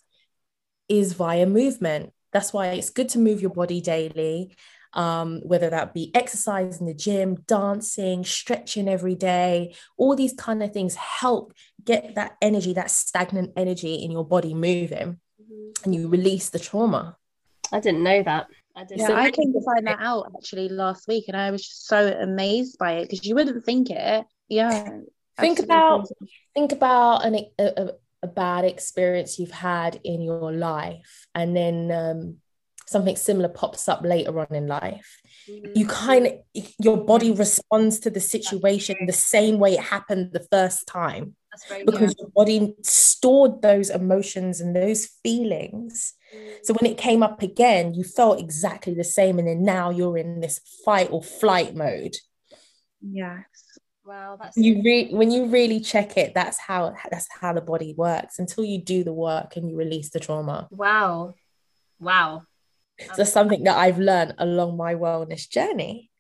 is 0.88 1.14
via 1.14 1.46
movement. 1.46 2.14
That's 2.32 2.54
why 2.54 2.68
it's 2.68 2.90
good 2.90 3.10
to 3.10 3.20
move 3.20 3.42
your 3.42 3.52
body 3.52 3.82
daily 3.82 4.56
um, 4.94 5.42
whether 5.44 5.70
that 5.70 5.94
be 5.94 6.12
exercise 6.16 6.80
in 6.80 6.86
the 6.86 6.94
gym, 6.94 7.36
dancing, 7.48 8.24
stretching 8.24 8.88
every 8.88 9.16
day, 9.16 9.76
all 9.98 10.16
these 10.16 10.34
kind 10.34 10.62
of 10.62 10.72
things 10.72 10.96
help 10.96 11.54
get 11.84 12.16
that 12.16 12.38
energy, 12.42 12.74
that 12.74 12.92
stagnant 12.92 13.52
energy 13.58 13.96
in 13.96 14.12
your 14.12 14.26
body 14.26 14.54
moving, 14.54 15.20
mm-hmm. 15.42 15.84
and 15.84 15.96
you 15.96 16.08
release 16.08 16.50
the 16.50 16.60
trauma. 16.60 17.18
I 17.72 17.80
didn't 17.80 18.04
know 18.04 18.22
that. 18.24 18.48
I 18.76 18.84
didn't. 18.86 19.02
Yeah, 19.02 19.08
so 19.08 19.16
I 19.16 19.32
came 19.32 19.54
to 19.54 19.62
find 19.62 19.88
that 19.88 20.00
out 20.00 20.32
actually 20.36 20.70
last 20.70 21.08
week, 21.08 21.26
and 21.28 21.38
I 21.38 21.52
was 21.52 21.62
just 21.62 21.88
so 21.88 22.08
amazed 22.08 22.78
by 22.78 22.94
it 22.94 23.10
because 23.10 23.26
you 23.26 23.36
wouldn't 23.36 23.66
think 23.66 23.90
it. 23.90 24.26
Yeah. 24.50 24.90
Think 25.40 25.60
about 25.60 26.08
think 26.54 26.72
about 26.72 27.26
an, 27.26 27.40
a, 27.60 27.94
a 28.22 28.28
bad 28.28 28.66
experience 28.66 29.40
you've 29.40 29.52
had 29.52 30.00
in 30.04 30.22
your 30.22 30.52
life, 30.52 31.28
and 31.34 31.56
then 31.56 31.92
um, 31.92 32.38
something 32.88 33.16
similar 33.16 33.50
pops 33.50 33.88
up 33.88 34.02
later 34.04 34.40
on 34.40 34.48
in 34.52 34.68
life 34.68 35.20
mm-hmm. 35.50 35.72
you 35.76 35.88
kind 35.88 36.28
of 36.28 36.34
your 36.80 36.98
body 36.98 37.32
responds 37.32 38.00
to 38.00 38.10
the 38.10 38.20
situation 38.20 38.96
the 39.06 39.14
same 39.14 39.58
way 39.58 39.74
it 39.74 39.80
happened 39.80 40.32
the 40.32 40.46
first 40.52 40.86
time 40.88 41.36
because 41.86 42.16
your 42.18 42.30
body 42.30 42.76
stored 42.82 43.62
those 43.62 43.90
emotions 43.90 44.60
and 44.60 44.76
those 44.76 45.06
feelings 45.24 46.14
so 46.64 46.74
when 46.74 46.92
it 46.92 46.98
came 46.98 47.22
up 47.22 47.42
again 47.42 47.94
you 47.94 48.04
felt 48.04 48.40
exactly 48.40 48.94
the 48.94 49.04
same 49.04 49.40
and 49.40 49.48
then 49.48 49.64
now 49.64 49.90
you're 49.90 50.18
in 50.18 50.40
this 50.40 50.60
fight 50.84 51.10
or 51.12 51.22
flight 51.22 51.76
mode 51.76 52.16
yes 53.02 53.80
Wow, 54.06 54.38
that's 54.42 54.58
you 54.58 54.82
re- 54.84 55.14
when 55.14 55.32
you 55.32 55.46
really 55.46 55.80
check 55.80 56.18
it, 56.18 56.34
that's 56.34 56.60
how 56.60 56.94
that's 57.10 57.28
how 57.40 57.54
the 57.54 57.62
body 57.62 57.94
works 57.98 58.38
until 58.38 58.66
you 58.66 58.82
do 58.82 59.04
the 59.04 59.14
work 59.14 59.56
and 59.56 59.70
you 59.70 59.78
release 59.78 60.10
the 60.10 60.20
trauma. 60.20 60.68
Wow. 60.72 61.36
Wow. 62.00 62.44
So 63.14 63.24
something 63.24 63.64
that 63.64 63.78
I've 63.78 64.00
learned 64.00 64.36
along 64.38 64.76
my 64.76 64.96
wellness 64.96 65.50
journey. 65.50 66.12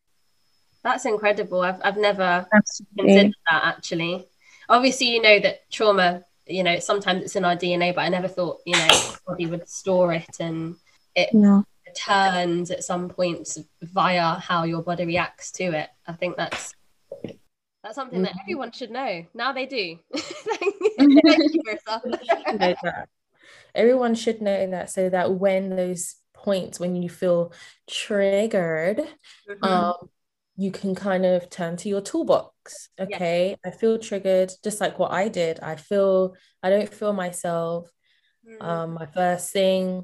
That's 0.81 1.05
incredible. 1.05 1.61
I've, 1.61 1.79
I've 1.83 1.97
never 1.97 2.47
Absolutely. 2.53 3.03
considered 3.03 3.35
that 3.51 3.63
actually. 3.63 4.27
Obviously, 4.69 5.13
you 5.13 5.21
know 5.21 5.39
that 5.39 5.69
trauma, 5.71 6.23
you 6.47 6.63
know, 6.63 6.79
sometimes 6.79 7.23
it's 7.23 7.35
in 7.35 7.45
our 7.45 7.55
DNA, 7.55 7.93
but 7.93 8.01
I 8.01 8.09
never 8.09 8.27
thought, 8.27 8.61
you 8.65 8.73
know, 8.73 8.87
body 9.27 9.45
would 9.45 9.67
store 9.67 10.13
it 10.13 10.39
and 10.39 10.75
it 11.15 11.33
no. 11.33 11.63
returns 11.85 12.71
at 12.71 12.83
some 12.83 13.09
point 13.09 13.57
via 13.81 14.35
how 14.35 14.63
your 14.63 14.81
body 14.81 15.05
reacts 15.05 15.51
to 15.53 15.63
it. 15.63 15.89
I 16.07 16.13
think 16.13 16.37
that's 16.37 16.73
that's 17.83 17.95
something 17.95 18.19
mm-hmm. 18.19 18.25
that 18.25 18.41
everyone 18.41 18.71
should 18.71 18.91
know. 18.91 19.25
Now 19.33 19.53
they 19.53 19.65
do. 19.65 19.99
You, 20.99 21.19
Everyone 23.75 24.15
should 24.15 24.41
know 24.41 24.67
that 24.67 24.91
so 24.91 25.09
that 25.09 25.33
when 25.33 25.75
those 25.75 26.15
points 26.43 26.79
when 26.79 26.95
you 26.95 27.09
feel 27.09 27.51
triggered 27.89 28.97
mm-hmm. 29.49 29.63
um, 29.63 30.09
you 30.55 30.71
can 30.71 30.93
kind 30.93 31.25
of 31.25 31.49
turn 31.49 31.77
to 31.77 31.89
your 31.89 32.01
toolbox 32.01 32.52
okay 32.99 33.55
i 33.65 33.71
feel 33.71 33.97
triggered 33.97 34.51
just 34.63 34.79
like 34.81 34.99
what 34.99 35.11
i 35.11 35.27
did 35.27 35.59
i 35.59 35.75
feel 35.75 36.35
i 36.61 36.69
don't 36.69 36.93
feel 36.93 37.13
myself 37.13 37.89
mm-hmm. 38.47 38.65
um, 38.65 38.93
my 38.93 39.05
first 39.05 39.51
thing 39.51 40.03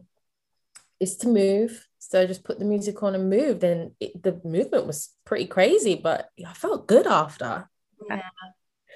is 0.99 1.17
to 1.17 1.27
move 1.27 1.85
so 2.01 2.21
I 2.21 2.25
just 2.25 2.43
put 2.43 2.57
the 2.57 2.65
music 2.65 3.03
on 3.03 3.13
and 3.13 3.29
moved 3.29 3.63
and 3.63 3.91
it, 3.99 4.21
the 4.21 4.39
movement 4.43 4.87
was 4.87 5.09
pretty 5.25 5.45
crazy 5.45 5.95
but 5.95 6.29
i 6.45 6.53
felt 6.53 6.87
good 6.87 7.07
after 7.07 7.69
yeah. 8.09 8.21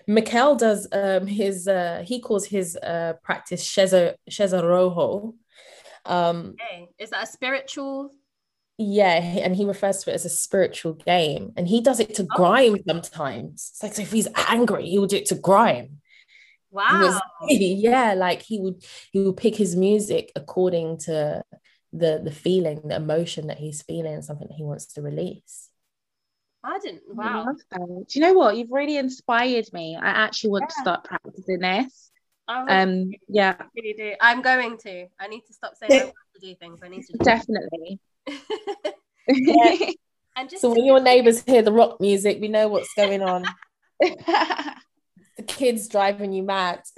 Mikkel 0.09 0.57
does 0.57 0.87
um 0.91 1.27
his 1.27 1.67
uh 1.67 2.03
he 2.05 2.19
calls 2.19 2.45
his 2.45 2.75
uh 2.75 3.13
practice 3.23 3.63
Sheza 3.65 4.15
Sheza 4.29 4.61
Rojo 4.61 5.35
um, 6.05 6.55
okay. 6.59 6.89
Is 6.99 7.11
that 7.11 7.23
a 7.23 7.27
spiritual? 7.27 8.11
Yeah, 8.77 9.15
and 9.15 9.55
he 9.55 9.65
refers 9.65 10.03
to 10.03 10.11
it 10.11 10.15
as 10.15 10.25
a 10.25 10.29
spiritual 10.29 10.93
game, 10.93 11.53
and 11.55 11.67
he 11.67 11.79
does 11.79 11.99
it 11.99 12.15
to 12.15 12.23
oh. 12.23 12.35
grime 12.35 12.77
sometimes. 12.87 13.71
It's 13.73 13.83
like 13.83 13.93
so 13.93 14.01
if 14.01 14.11
he's 14.11 14.27
angry, 14.49 14.87
he 14.87 14.97
will 14.97 15.07
do 15.07 15.17
it 15.17 15.27
to 15.27 15.35
grime. 15.35 16.01
Wow. 16.71 17.21
yeah, 17.47 18.15
like 18.15 18.41
he 18.41 18.59
would 18.59 18.83
he 19.11 19.21
would 19.21 19.37
pick 19.37 19.55
his 19.55 19.75
music 19.75 20.31
according 20.35 20.97
to 20.99 21.43
the 21.93 22.19
the 22.23 22.31
feeling, 22.31 22.81
the 22.87 22.95
emotion 22.95 23.47
that 23.47 23.59
he's 23.59 23.83
feeling, 23.83 24.21
something 24.23 24.47
that 24.47 24.55
he 24.55 24.63
wants 24.63 24.87
to 24.93 25.01
release. 25.01 25.69
I 26.63 26.79
didn't. 26.79 27.03
Wow. 27.07 27.53
I 27.73 27.77
Do 27.77 28.05
you 28.09 28.21
know 28.21 28.33
what? 28.33 28.57
You've 28.57 28.71
really 28.71 28.97
inspired 28.97 29.71
me. 29.71 29.95
I 29.95 30.07
actually 30.07 30.51
want 30.51 30.63
yeah. 30.63 30.67
to 30.67 30.81
start 30.81 31.03
practicing 31.03 31.59
this. 31.59 32.11
Um, 32.47 33.11
yeah, 33.27 33.55
really 33.75 33.93
do. 33.93 34.13
I'm 34.19 34.41
going 34.41 34.77
to. 34.79 35.07
I 35.19 35.27
need 35.27 35.41
to 35.47 35.53
stop 35.53 35.75
saying 35.75 35.91
I 35.91 36.03
want 36.05 36.15
to 36.35 36.41
do 36.41 36.55
things. 36.55 36.79
I 36.83 36.87
need 36.87 37.03
to. 37.03 37.17
Definitely. 37.19 37.99
Yeah. 39.27 39.89
And 40.35 40.49
just 40.49 40.61
so 40.61 40.71
when 40.71 40.83
your 40.83 40.99
neighbors 40.99 41.43
hear 41.43 41.61
the 41.61 41.71
rock 41.71 42.01
music, 42.01 42.39
we 42.41 42.47
know 42.47 42.67
what's 42.67 42.93
going 42.95 43.21
on. 43.21 43.45
the 43.99 45.43
kids 45.45 45.87
driving 45.87 46.33
you 46.33 46.43
mad. 46.43 46.81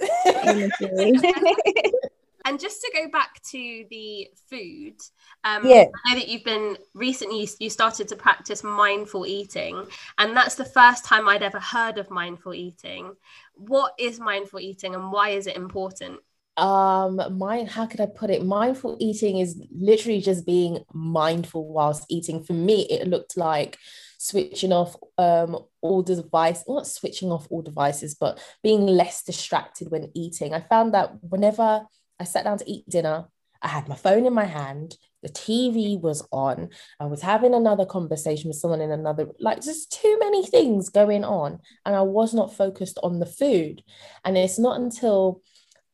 And 2.46 2.60
just 2.60 2.80
to 2.82 2.92
go 2.94 3.10
back 3.10 3.42
to 3.50 3.84
the 3.90 4.28
food, 4.48 4.94
um, 5.42 5.66
yeah. 5.66 5.86
I 6.06 6.14
know 6.14 6.20
that 6.20 6.28
you've 6.28 6.44
been 6.44 6.78
recently 6.94 7.48
you 7.58 7.68
started 7.68 8.06
to 8.06 8.14
practice 8.14 8.62
mindful 8.62 9.26
eating, 9.26 9.84
and 10.18 10.36
that's 10.36 10.54
the 10.54 10.64
first 10.64 11.04
time 11.04 11.28
I'd 11.28 11.42
ever 11.42 11.58
heard 11.58 11.98
of 11.98 12.08
mindful 12.08 12.54
eating. 12.54 13.16
What 13.54 13.94
is 13.98 14.20
mindful 14.20 14.60
eating, 14.60 14.94
and 14.94 15.10
why 15.10 15.30
is 15.30 15.48
it 15.48 15.56
important? 15.56 16.20
Um 16.56 17.20
mind 17.36 17.68
how 17.68 17.84
could 17.84 18.00
i 18.00 18.06
put 18.06 18.30
it 18.30 18.44
mindful 18.44 18.96
eating 18.98 19.38
is 19.38 19.60
literally 19.70 20.20
just 20.20 20.46
being 20.46 20.82
mindful 20.92 21.68
whilst 21.68 22.06
eating 22.08 22.42
for 22.42 22.54
me 22.54 22.86
it 22.90 23.06
looked 23.06 23.36
like 23.36 23.78
switching 24.18 24.72
off 24.72 24.96
um 25.18 25.58
all 25.82 26.02
device 26.02 26.64
not 26.66 26.86
switching 26.86 27.30
off 27.30 27.46
all 27.50 27.60
devices 27.60 28.14
but 28.14 28.40
being 28.62 28.86
less 28.86 29.22
distracted 29.22 29.90
when 29.90 30.10
eating 30.14 30.54
i 30.54 30.60
found 30.60 30.94
that 30.94 31.12
whenever 31.22 31.86
I 32.18 32.24
sat 32.24 32.44
down 32.44 32.58
to 32.58 32.70
eat 32.70 32.88
dinner. 32.88 33.26
I 33.62 33.68
had 33.68 33.88
my 33.88 33.96
phone 33.96 34.26
in 34.26 34.34
my 34.34 34.44
hand. 34.44 34.96
The 35.22 35.28
TV 35.28 36.00
was 36.00 36.26
on. 36.30 36.68
I 37.00 37.06
was 37.06 37.22
having 37.22 37.54
another 37.54 37.86
conversation 37.86 38.48
with 38.48 38.58
someone 38.58 38.80
in 38.80 38.92
another, 38.92 39.28
like 39.40 39.62
just 39.62 39.90
too 39.90 40.18
many 40.20 40.46
things 40.46 40.90
going 40.90 41.24
on. 41.24 41.58
And 41.84 41.96
I 41.96 42.02
was 42.02 42.34
not 42.34 42.54
focused 42.54 42.98
on 43.02 43.18
the 43.18 43.26
food. 43.26 43.82
And 44.24 44.36
it's 44.36 44.58
not 44.58 44.78
until 44.78 45.42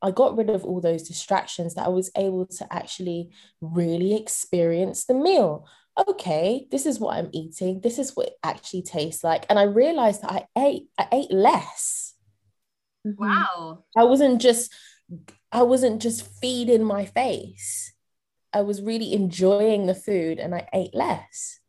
I 0.03 0.11
got 0.11 0.37
rid 0.37 0.51
of 0.51 0.65
all 0.65 0.81
those 0.81 1.09
distractions 1.09 1.75
that 1.75 1.87
I 1.87 1.91
was 1.91 2.11
able 2.17 2.47
to 2.47 2.73
actually 2.73 3.31
really 3.61 4.15
experience 4.15 5.05
the 5.05 5.15
meal. 5.15 5.67
Okay, 6.09 6.67
this 6.71 6.87
is 6.87 6.99
what 6.99 7.17
I'm 7.17 7.31
eating. 7.33 7.81
This 7.81 7.99
is 7.99 8.17
what 8.17 8.27
it 8.29 8.35
actually 8.43 8.83
tastes 8.83 9.23
like. 9.23 9.47
And 9.49 9.59
I 9.59 9.65
realized 9.65 10.23
that 10.23 10.33
I 10.33 10.47
ate, 10.59 10.89
I 10.99 11.09
ate 11.13 11.31
less. 11.31 12.15
Mm-hmm. 13.07 13.23
Wow. 13.23 13.85
I 13.97 14.05
wasn't 14.05 14.41
just 14.41 14.73
I 15.51 15.63
wasn't 15.63 16.01
just 16.01 16.27
feeding 16.41 16.85
my 16.85 17.05
face. 17.05 17.93
I 18.53 18.63
was 18.63 18.83
really 18.83 19.13
enjoying 19.13 19.87
the 19.87 19.95
food 19.95 20.39
and 20.39 20.55
I 20.55 20.69
ate 20.73 20.95
less. 20.95 21.61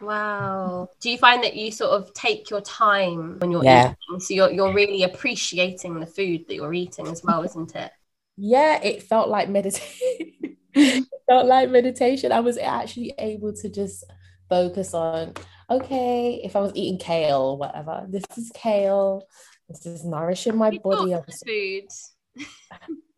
Wow. 0.00 0.90
Do 1.00 1.10
you 1.10 1.18
find 1.18 1.42
that 1.42 1.56
you 1.56 1.72
sort 1.72 1.90
of 1.90 2.12
take 2.14 2.50
your 2.50 2.60
time 2.60 3.38
when 3.38 3.50
you're 3.50 3.64
yeah. 3.64 3.94
eating? 4.10 4.20
So 4.20 4.34
you're 4.34 4.50
you're 4.50 4.72
really 4.72 5.02
appreciating 5.02 5.98
the 5.98 6.06
food 6.06 6.46
that 6.48 6.54
you're 6.54 6.74
eating 6.74 7.06
as 7.08 7.22
well, 7.24 7.42
isn't 7.42 7.74
it? 7.74 7.90
Yeah, 8.36 8.80
it 8.82 9.02
felt 9.02 9.28
like 9.28 9.48
meditation. 9.48 10.56
it 10.74 11.04
felt 11.28 11.46
like 11.46 11.70
meditation. 11.70 12.30
I 12.30 12.40
was 12.40 12.56
actually 12.58 13.12
able 13.18 13.52
to 13.54 13.68
just 13.68 14.04
focus 14.48 14.94
on, 14.94 15.34
okay, 15.68 16.40
if 16.44 16.54
I 16.54 16.60
was 16.60 16.72
eating 16.74 16.98
kale 16.98 17.40
or 17.40 17.56
whatever, 17.58 18.06
this 18.08 18.24
is 18.36 18.52
kale. 18.54 19.26
This 19.68 19.84
is 19.84 20.04
nourishing 20.04 20.56
my 20.56 20.70
you 20.70 20.80
body. 20.80 21.14
Food. 21.44 21.88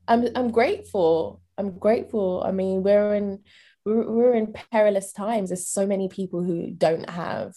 I'm 0.08 0.28
I'm 0.34 0.50
grateful. 0.50 1.42
I'm 1.58 1.78
grateful. 1.78 2.42
I 2.44 2.50
mean, 2.50 2.82
we're 2.82 3.14
in 3.14 3.40
we're, 3.84 4.10
we're 4.10 4.34
in 4.34 4.54
perilous 4.72 5.12
times. 5.12 5.50
There's 5.50 5.68
so 5.68 5.86
many 5.86 6.08
people 6.08 6.42
who 6.42 6.70
don't 6.70 7.08
have 7.08 7.54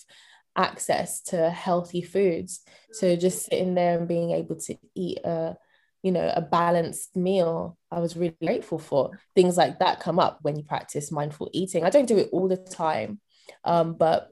access 0.56 1.22
to 1.22 1.50
healthy 1.50 2.02
foods. 2.02 2.62
So 2.92 3.16
just 3.16 3.46
sitting 3.46 3.74
there 3.76 3.98
and 3.98 4.08
being 4.08 4.32
able 4.32 4.56
to 4.58 4.78
eat 4.96 5.20
a 5.24 5.58
you 6.04 6.12
know 6.12 6.34
a 6.36 6.42
balanced 6.42 7.16
meal 7.16 7.78
i 7.90 7.98
was 7.98 8.18
really 8.18 8.36
grateful 8.44 8.78
for 8.78 9.18
things 9.36 9.56
like 9.56 9.80
that 9.80 10.02
come 10.02 10.20
up 10.20 10.38
when 10.42 10.58
you 10.58 10.64
practice 10.66 11.14
mindful 11.14 11.50
eating 11.54 11.86
i 11.86 11.90
don't 11.90 12.10
do 12.10 12.18
it 12.18 12.28
all 12.34 12.50
the 12.50 12.58
time 12.58 13.22
um, 13.64 13.94
but 13.94 14.30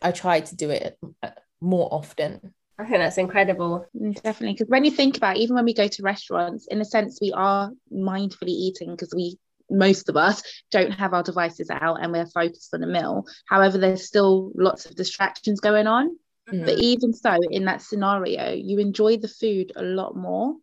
i 0.00 0.12
try 0.12 0.38
to 0.38 0.54
do 0.54 0.70
it 0.70 0.96
more 1.62 1.88
often. 1.92 2.52
I 2.78 2.84
think 2.84 2.98
that's 2.98 3.18
incredible. 3.18 3.86
Definitely. 4.22 4.54
Because 4.54 4.68
when 4.68 4.84
you 4.84 4.90
think 4.90 5.16
about 5.16 5.36
it, 5.36 5.40
even 5.40 5.54
when 5.54 5.64
we 5.64 5.74
go 5.74 5.86
to 5.86 6.02
restaurants, 6.02 6.66
in 6.66 6.80
a 6.80 6.84
sense, 6.84 7.20
we 7.22 7.32
are 7.32 7.70
mindfully 7.92 8.48
eating 8.48 8.90
because 8.90 9.14
we, 9.14 9.38
most 9.70 10.08
of 10.08 10.16
us, 10.16 10.42
don't 10.70 10.92
have 10.92 11.14
our 11.14 11.22
devices 11.22 11.70
out 11.70 12.02
and 12.02 12.12
we're 12.12 12.26
focused 12.26 12.72
on 12.74 12.82
a 12.82 12.86
meal. 12.86 13.24
However, 13.46 13.78
there's 13.78 14.06
still 14.06 14.52
lots 14.54 14.86
of 14.86 14.94
distractions 14.94 15.60
going 15.60 15.86
on. 15.86 16.16
Mm-hmm. 16.50 16.64
But 16.64 16.78
even 16.78 17.12
so, 17.12 17.38
in 17.50 17.66
that 17.66 17.82
scenario, 17.82 18.52
you 18.52 18.78
enjoy 18.78 19.16
the 19.16 19.28
food 19.28 19.72
a 19.76 19.82
lot 19.82 20.16
more. 20.16 20.56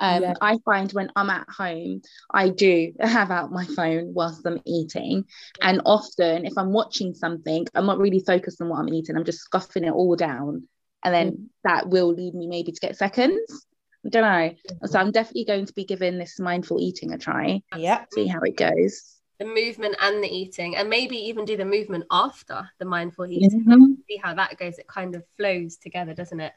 Um, 0.00 0.22
yeah. 0.22 0.34
I 0.40 0.58
find 0.64 0.92
when 0.92 1.10
I'm 1.16 1.30
at 1.30 1.48
home, 1.48 2.02
I 2.32 2.50
do 2.50 2.92
have 3.00 3.30
out 3.30 3.50
my 3.50 3.64
phone 3.64 4.12
whilst 4.12 4.46
I'm 4.46 4.60
eating. 4.66 5.24
And 5.62 5.80
often, 5.86 6.44
if 6.44 6.52
I'm 6.58 6.72
watching 6.72 7.14
something, 7.14 7.66
I'm 7.74 7.86
not 7.86 7.98
really 7.98 8.20
focused 8.20 8.60
on 8.60 8.68
what 8.68 8.80
I'm 8.80 8.92
eating, 8.92 9.16
I'm 9.16 9.24
just 9.24 9.40
scuffing 9.40 9.84
it 9.84 9.92
all 9.92 10.16
down 10.16 10.68
and 11.04 11.14
then 11.14 11.30
mm. 11.30 11.46
that 11.64 11.88
will 11.88 12.12
lead 12.12 12.34
me 12.34 12.46
maybe 12.46 12.72
to 12.72 12.80
get 12.80 12.96
seconds. 12.96 13.66
I 14.04 14.08
don't 14.08 14.22
know. 14.22 14.28
Mm-hmm. 14.28 14.86
So 14.86 14.98
I'm 14.98 15.10
definitely 15.10 15.44
going 15.44 15.66
to 15.66 15.72
be 15.72 15.84
giving 15.84 16.18
this 16.18 16.38
mindful 16.38 16.80
eating 16.80 17.12
a 17.12 17.18
try. 17.18 17.62
Yeah. 17.76 18.04
See 18.12 18.26
how 18.26 18.40
it 18.40 18.56
goes. 18.56 19.16
The 19.38 19.46
movement 19.46 19.96
and 20.00 20.22
the 20.22 20.28
eating, 20.28 20.76
and 20.76 20.88
maybe 20.88 21.16
even 21.16 21.44
do 21.44 21.56
the 21.56 21.64
movement 21.64 22.04
after 22.10 22.68
the 22.78 22.84
mindful 22.84 23.26
eating. 23.26 23.64
Mm-hmm. 23.64 23.94
See 24.08 24.20
how 24.22 24.34
that 24.34 24.56
goes. 24.58 24.78
It 24.78 24.86
kind 24.86 25.16
of 25.16 25.24
flows 25.36 25.76
together, 25.76 26.14
doesn't 26.14 26.40
it? 26.40 26.52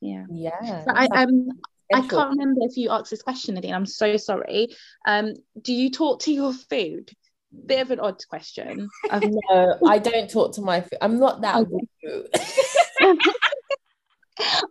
Yeah. 0.00 0.24
Yeah. 0.30 0.84
So 0.84 0.92
I 0.94 1.06
um 1.06 1.48
I 1.92 2.06
can't 2.06 2.30
remember 2.30 2.60
if 2.62 2.76
you 2.76 2.90
asked 2.90 3.10
this 3.10 3.22
question, 3.22 3.54
Nadine. 3.54 3.74
I'm 3.74 3.86
so 3.86 4.16
sorry. 4.16 4.68
Um, 5.06 5.34
do 5.60 5.72
you 5.72 5.90
talk 5.90 6.20
to 6.20 6.32
your 6.32 6.52
food? 6.52 7.10
Bit 7.66 7.82
of 7.82 7.90
an 7.90 8.00
odd 8.00 8.20
question. 8.28 8.88
no, 9.12 9.78
I 9.86 9.98
don't 9.98 10.30
talk 10.30 10.54
to 10.54 10.62
my 10.62 10.80
food. 10.80 10.98
I'm 11.00 11.18
not 11.18 11.40
that. 11.42 11.66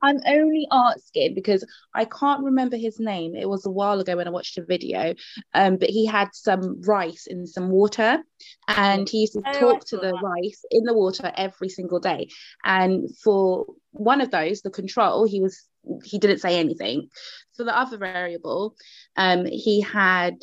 I'm 0.01 0.19
only 0.25 0.67
asking 0.71 1.35
because 1.35 1.65
I 1.93 2.05
can't 2.05 2.43
remember 2.43 2.77
his 2.77 2.99
name. 2.99 3.35
It 3.35 3.47
was 3.47 3.65
a 3.65 3.71
while 3.71 3.99
ago 3.99 4.17
when 4.17 4.27
I 4.27 4.31
watched 4.31 4.57
a 4.57 4.65
video, 4.65 5.15
um, 5.53 5.77
but 5.77 5.89
he 5.89 6.05
had 6.05 6.29
some 6.33 6.81
rice 6.81 7.27
in 7.27 7.47
some 7.47 7.69
water, 7.69 8.19
and 8.67 9.07
he 9.07 9.21
used 9.21 9.33
to 9.33 9.43
oh, 9.45 9.59
talk 9.59 9.85
to 9.87 9.97
the 9.97 10.11
that. 10.11 10.21
rice 10.21 10.65
in 10.71 10.83
the 10.83 10.93
water 10.93 11.31
every 11.35 11.69
single 11.69 11.99
day. 11.99 12.27
And 12.63 13.09
for 13.23 13.65
one 13.91 14.21
of 14.21 14.31
those, 14.31 14.61
the 14.61 14.69
control, 14.69 15.25
he 15.25 15.41
was 15.41 15.67
he 16.03 16.17
didn't 16.17 16.39
say 16.39 16.59
anything. 16.59 17.09
For 17.55 17.63
the 17.63 17.77
other 17.77 17.97
variable, 17.97 18.75
um, 19.15 19.45
he 19.45 19.81
had 19.81 20.35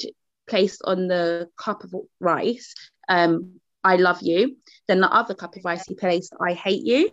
placed 0.49 0.83
on 0.85 1.09
the 1.09 1.49
cup 1.57 1.85
of 1.85 1.95
rice, 2.21 2.75
um, 3.09 3.61
I 3.83 3.97
love 3.97 4.21
you. 4.23 4.57
Then 4.89 5.01
the 5.01 5.11
other 5.11 5.35
cup 5.35 5.57
of 5.57 5.65
rice 5.65 5.85
he 5.87 5.95
placed, 5.95 6.35
I 6.41 6.53
hate 6.53 6.85
you. 6.85 7.11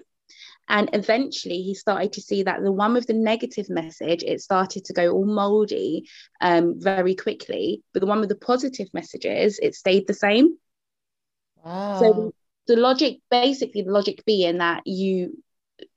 And 0.69 0.89
eventually 0.93 1.61
he 1.61 1.73
started 1.73 2.13
to 2.13 2.21
see 2.21 2.43
that 2.43 2.61
the 2.61 2.71
one 2.71 2.93
with 2.93 3.07
the 3.07 3.13
negative 3.13 3.69
message, 3.69 4.23
it 4.23 4.41
started 4.41 4.85
to 4.85 4.93
go 4.93 5.11
all 5.11 5.25
moldy 5.25 6.09
um, 6.41 6.75
very 6.77 7.15
quickly. 7.15 7.83
But 7.93 8.01
the 8.01 8.05
one 8.07 8.19
with 8.19 8.29
the 8.29 8.35
positive 8.35 8.87
messages, 8.93 9.59
it 9.61 9.75
stayed 9.75 10.07
the 10.07 10.13
same. 10.13 10.57
Wow. 11.63 11.99
So 11.99 12.33
the 12.67 12.75
logic, 12.75 13.19
basically, 13.31 13.83
the 13.83 13.91
logic 13.91 14.23
being 14.25 14.57
that 14.57 14.85
you 14.85 15.41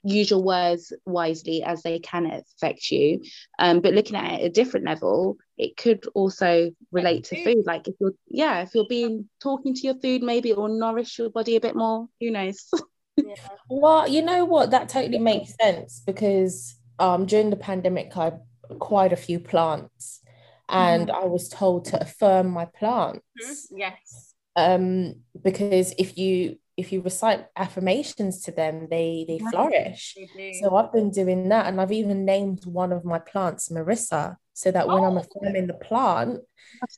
use 0.02 0.30
your 0.30 0.42
words 0.42 0.92
wisely 1.06 1.62
as 1.62 1.82
they 1.82 1.98
can 1.98 2.26
affect 2.26 2.90
you. 2.90 3.22
Um, 3.58 3.80
but 3.80 3.94
looking 3.94 4.16
at 4.16 4.32
it 4.32 4.40
at 4.40 4.46
a 4.46 4.50
different 4.50 4.86
level, 4.86 5.38
it 5.56 5.76
could 5.76 6.06
also 6.14 6.70
relate 6.92 7.24
to 7.24 7.42
food. 7.42 7.64
Like 7.66 7.88
if 7.88 7.94
you're, 8.00 8.14
yeah, 8.28 8.62
if 8.62 8.74
you're 8.74 8.86
being 8.88 9.28
talking 9.42 9.74
to 9.74 9.80
your 9.80 9.98
food, 9.98 10.22
maybe 10.22 10.50
it 10.50 10.56
will 10.56 10.68
nourish 10.68 11.18
your 11.18 11.30
body 11.30 11.56
a 11.56 11.60
bit 11.60 11.76
more. 11.76 12.08
Who 12.20 12.30
knows? 12.30 12.68
Yeah. 13.26 13.34
Well, 13.68 14.08
you 14.08 14.22
know 14.22 14.44
what? 14.44 14.70
That 14.70 14.88
totally 14.88 15.18
makes 15.18 15.54
sense 15.54 16.02
because 16.04 16.76
um, 16.98 17.26
during 17.26 17.50
the 17.50 17.56
pandemic, 17.56 18.16
I 18.16 18.32
acquired 18.68 19.12
a 19.12 19.16
few 19.16 19.40
plants 19.40 20.20
and 20.68 21.08
mm. 21.08 21.14
I 21.14 21.26
was 21.26 21.48
told 21.48 21.86
to 21.86 22.00
affirm 22.00 22.50
my 22.50 22.66
plants. 22.66 23.22
Mm-hmm. 23.42 23.78
Yes. 23.78 24.34
Um, 24.56 25.16
because 25.42 25.94
if 25.98 26.16
you 26.18 26.58
if 26.76 26.92
you 26.92 27.02
recite 27.02 27.46
affirmations 27.56 28.42
to 28.42 28.52
them, 28.52 28.88
they 28.90 29.24
they 29.28 29.38
flourish. 29.38 30.16
They 30.36 30.58
so 30.60 30.74
I've 30.74 30.92
been 30.92 31.10
doing 31.10 31.48
that, 31.50 31.66
and 31.66 31.80
I've 31.80 31.92
even 31.92 32.24
named 32.24 32.64
one 32.64 32.92
of 32.92 33.04
my 33.04 33.18
plants 33.18 33.68
Marissa, 33.68 34.36
so 34.54 34.70
that 34.70 34.88
when 34.88 34.98
oh. 34.98 35.04
I'm 35.04 35.18
affirming 35.18 35.66
the 35.66 35.74
plant, 35.74 36.40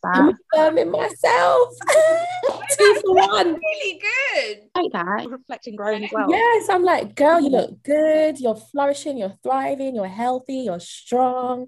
I'm 0.04 0.34
affirming 0.54 0.90
myself. 0.90 1.74
Two 2.78 3.00
for 3.04 3.14
one. 3.14 3.54
Really 3.54 4.00
good. 4.00 4.58
like 4.74 4.92
that. 4.92 5.28
Reflecting 5.28 5.76
growing 5.76 6.04
as 6.04 6.10
well. 6.12 6.30
Yes, 6.30 6.68
I'm 6.68 6.82
like, 6.82 7.14
girl, 7.14 7.40
you 7.40 7.50
look 7.50 7.82
good. 7.84 8.38
You're 8.40 8.56
flourishing. 8.56 9.18
You're 9.18 9.34
thriving. 9.42 9.94
You're 9.94 10.06
healthy. 10.06 10.58
You're 10.58 10.80
strong. 10.80 11.66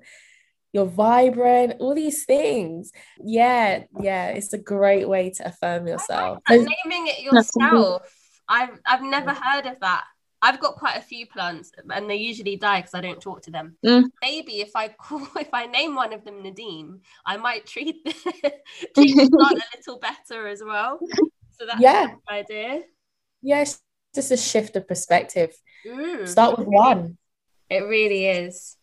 You're 0.72 0.86
vibrant. 0.86 1.74
All 1.80 1.94
these 1.94 2.24
things. 2.24 2.90
Yeah, 3.22 3.84
yeah. 4.00 4.28
It's 4.28 4.52
a 4.52 4.58
great 4.58 5.08
way 5.08 5.30
to 5.30 5.46
affirm 5.46 5.86
yourself. 5.86 6.38
naming 6.50 7.06
it 7.06 7.20
yourself. 7.20 8.02
I've 8.48 8.78
I've 8.84 9.02
never 9.02 9.32
heard 9.32 9.66
of 9.66 9.80
that. 9.80 10.04
I've 10.44 10.60
got 10.60 10.76
quite 10.76 10.98
a 10.98 11.00
few 11.00 11.26
plants, 11.26 11.72
and 11.88 12.10
they 12.10 12.16
usually 12.16 12.56
die 12.56 12.80
because 12.80 12.92
I 12.92 13.00
don't 13.00 13.18
talk 13.18 13.40
to 13.44 13.50
them. 13.50 13.78
Mm. 13.82 14.04
Maybe 14.20 14.60
if 14.60 14.76
I 14.76 14.88
call, 14.88 15.26
if 15.40 15.48
I 15.54 15.64
name 15.64 15.94
one 15.94 16.12
of 16.12 16.22
them 16.22 16.42
Nadine, 16.42 17.00
I 17.24 17.38
might 17.38 17.66
treat 17.66 18.04
the, 18.04 18.12
treat 18.94 19.16
the 19.16 19.30
plant 19.30 19.58
a 19.58 19.76
little 19.78 19.98
better 19.98 20.46
as 20.46 20.62
well. 20.62 20.98
So 21.52 21.64
that's 21.66 21.80
yeah, 21.80 22.16
idea. 22.30 22.82
Yes, 23.40 23.80
just 24.14 24.32
a 24.32 24.36
shift 24.36 24.76
of 24.76 24.86
perspective. 24.86 25.56
Mm. 25.86 26.28
Start 26.28 26.58
with 26.58 26.68
one. 26.68 27.16
It 27.70 27.84
really 27.84 28.26
is. 28.26 28.76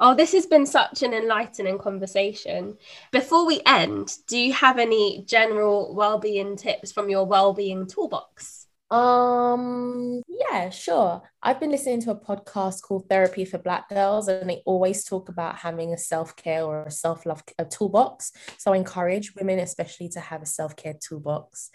Oh, 0.00 0.16
this 0.16 0.32
has 0.32 0.46
been 0.46 0.66
such 0.66 1.04
an 1.04 1.14
enlightening 1.14 1.78
conversation. 1.78 2.76
Before 3.12 3.46
we 3.46 3.60
end, 3.66 4.16
do 4.26 4.36
you 4.36 4.52
have 4.52 4.78
any 4.78 5.22
general 5.26 5.94
well-being 5.94 6.56
tips 6.56 6.90
from 6.90 7.08
your 7.08 7.24
well-being 7.24 7.86
toolbox? 7.86 8.67
Um, 8.90 10.22
yeah, 10.28 10.70
sure. 10.70 11.22
I've 11.42 11.60
been 11.60 11.70
listening 11.70 12.00
to 12.02 12.12
a 12.12 12.20
podcast 12.20 12.82
called 12.82 13.08
Therapy 13.08 13.44
for 13.44 13.58
Black 13.58 13.88
Girls, 13.90 14.28
and 14.28 14.48
they 14.48 14.62
always 14.64 15.04
talk 15.04 15.28
about 15.28 15.56
having 15.56 15.92
a 15.92 15.98
self 15.98 16.34
care 16.36 16.64
or 16.64 16.84
a 16.84 16.90
self 16.90 17.26
love 17.26 17.42
toolbox. 17.70 18.32
So 18.56 18.72
I 18.72 18.76
encourage 18.76 19.34
women, 19.34 19.58
especially, 19.58 20.08
to 20.10 20.20
have 20.20 20.42
a 20.42 20.46
self 20.46 20.74
care 20.74 20.94
toolbox. 20.94 21.70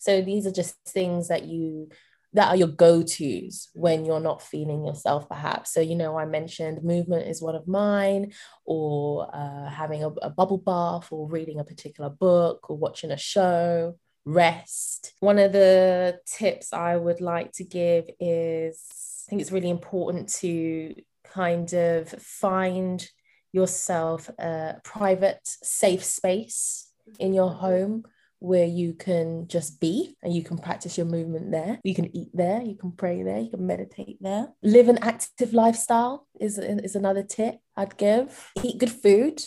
So 0.00 0.20
these 0.20 0.46
are 0.46 0.52
just 0.52 0.74
things 0.86 1.28
that 1.28 1.44
you 1.44 1.90
that 2.34 2.48
are 2.48 2.56
your 2.56 2.68
go-to's 2.68 3.70
when 3.74 4.04
you're 4.04 4.20
not 4.20 4.42
feeling 4.42 4.84
yourself 4.84 5.26
perhaps 5.30 5.72
so 5.72 5.80
you 5.80 5.96
know 5.96 6.18
i 6.18 6.26
mentioned 6.26 6.84
movement 6.84 7.26
is 7.26 7.40
one 7.40 7.54
of 7.54 7.66
mine 7.66 8.30
or 8.66 9.34
uh, 9.34 9.66
having 9.70 10.04
a, 10.04 10.08
a 10.20 10.28
bubble 10.28 10.58
bath 10.58 11.10
or 11.10 11.26
reading 11.26 11.58
a 11.58 11.64
particular 11.64 12.10
book 12.10 12.68
or 12.68 12.76
watching 12.76 13.10
a 13.10 13.16
show 13.16 13.94
rest. 14.28 15.14
One 15.20 15.38
of 15.38 15.52
the 15.52 16.20
tips 16.26 16.72
I 16.72 16.96
would 16.96 17.20
like 17.20 17.52
to 17.52 17.64
give 17.64 18.04
is 18.20 18.82
I 19.26 19.30
think 19.30 19.42
it's 19.42 19.52
really 19.52 19.70
important 19.70 20.28
to 20.40 20.94
kind 21.24 21.72
of 21.72 22.08
find 22.08 23.06
yourself 23.52 24.28
a 24.38 24.76
private, 24.84 25.40
safe 25.44 26.04
space 26.04 26.92
in 27.18 27.32
your 27.32 27.50
home 27.50 28.04
where 28.40 28.66
you 28.66 28.94
can 28.94 29.48
just 29.48 29.80
be 29.80 30.16
and 30.22 30.32
you 30.32 30.44
can 30.44 30.58
practice 30.58 30.96
your 30.96 31.06
movement 31.06 31.50
there. 31.50 31.80
You 31.82 31.94
can 31.94 32.14
eat 32.16 32.28
there, 32.34 32.62
you 32.62 32.76
can 32.76 32.92
pray 32.92 33.22
there, 33.22 33.40
you 33.40 33.50
can 33.50 33.66
meditate 33.66 34.18
there. 34.20 34.48
Live 34.62 34.88
an 34.88 34.98
active 35.02 35.52
lifestyle 35.52 36.26
is, 36.38 36.58
is 36.58 36.94
another 36.94 37.22
tip 37.22 37.56
I'd 37.76 37.96
give. 37.96 38.50
Eat 38.62 38.78
good 38.78 38.92
food, 38.92 39.42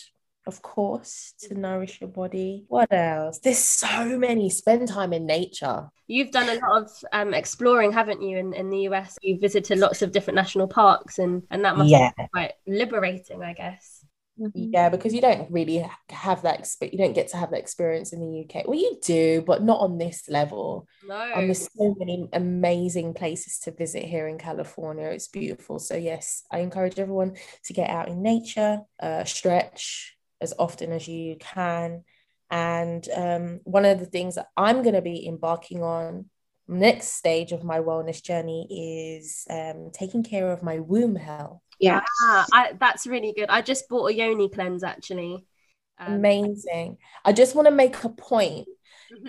of 0.48 0.62
course, 0.62 1.34
to 1.42 1.54
nourish 1.54 2.02
your 2.02 2.10
body. 2.10 2.66
What 2.68 2.92
else? 2.92 3.40
There's 3.40 3.60
so 3.60 4.18
many. 4.18 4.50
Spend 4.50 4.88
time 4.88 5.14
in 5.14 5.26
nature. 5.26 5.90
You've 6.08 6.32
done 6.32 6.50
a 6.50 6.60
lot 6.66 6.84
of 6.84 6.92
um, 7.14 7.34
exploring, 7.34 7.92
haven't 7.92 8.22
you, 8.22 8.38
in, 8.38 8.54
in 8.54 8.70
the 8.70 8.88
US? 8.90 9.18
You've 9.22 9.42
visited 9.42 9.78
lots 9.78 10.02
of 10.02 10.12
different 10.12 10.36
national 10.36 10.68
parks, 10.68 11.20
and, 11.20 11.44
and 11.52 11.64
that 11.64 11.78
must 11.78 11.90
yeah. 11.90 12.12
be 12.18 12.28
quite 12.34 12.54
liberating, 12.68 13.44
I 13.44 13.54
guess. 13.54 14.06
Mm-hmm. 14.40 14.72
Yeah, 14.74 14.90
because 14.90 15.14
you 15.14 15.22
don't 15.22 15.52
really 15.52 15.88
have 16.10 16.42
that 16.42 16.60
experience. 16.60 16.94
You 16.94 17.06
don't 17.06 17.14
get 17.14 17.28
to 17.30 17.38
have 17.38 17.52
that 17.52 17.60
experience 17.60 18.12
in 18.12 18.20
the 18.20 18.44
UK. 18.44 18.68
Well, 18.68 18.80
you 18.80 18.98
do, 19.04 19.44
but 19.46 19.62
not 19.62 19.82
on 19.82 19.98
this 19.98 20.28
level. 20.28 20.88
No. 21.08 21.16
And 21.16 21.48
there's 21.48 21.70
so 21.72 21.96
many 22.00 22.28
amazing 22.34 23.14
places 23.14 23.60
to 23.60 23.72
visit 23.72 24.04
here 24.04 24.28
in 24.28 24.40
California. 24.40 25.08
It's 25.08 25.28
beautiful. 25.28 25.78
So 25.80 25.96
yes, 25.96 26.44
I 26.52 26.60
encourage 26.60 26.98
everyone 26.98 27.36
to 27.66 27.74
get 27.74 27.90
out 27.90 28.08
in 28.08 28.24
nature, 28.24 28.80
uh, 29.00 29.26
stretch, 29.26 30.16
as 30.42 30.54
often 30.58 30.92
as 30.92 31.08
you 31.08 31.38
can. 31.40 32.04
And 32.50 33.08
um, 33.16 33.60
one 33.64 33.86
of 33.86 34.00
the 34.00 34.06
things 34.06 34.36
that 34.36 34.48
I'm 34.58 34.82
going 34.82 34.96
to 34.96 35.02
be 35.02 35.26
embarking 35.28 35.84
on 35.84 36.26
next 36.68 37.14
stage 37.14 37.52
of 37.52 37.64
my 37.64 37.80
wellness 37.80 38.22
journey 38.24 39.20
is 39.20 39.46
um, 39.50 39.92
taking 39.94 40.24
care 40.24 40.52
of 40.52 40.64
my 40.64 40.80
womb 40.80 41.16
health. 41.16 41.62
Yeah, 41.80 42.02
ah, 42.24 42.68
that's 42.80 43.08
really 43.08 43.34
good. 43.36 43.50
I 43.50 43.62
just 43.62 43.88
bought 43.90 44.12
a 44.12 44.14
yoni 44.14 44.50
cleanse 44.50 44.84
actually. 44.84 45.46
Um, 45.98 46.14
Amazing. 46.16 46.98
I 47.24 47.34
just 47.34 47.56
want 47.56 47.68
to 47.68 47.74
make 47.74 48.04
a 48.04 48.10
point 48.10 48.68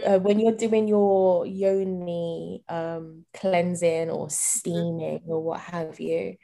uh, 0.05 0.18
when 0.18 0.38
you're 0.38 0.53
doing 0.57 0.88
your 0.88 1.46
yoni 1.46 2.62
um, 2.68 3.25
cleansing 3.35 4.11
or 4.11 4.31
steaming 4.31 5.22
or 5.27 5.42
what 5.42 5.61
have 5.61 6.01
you, 6.01 6.37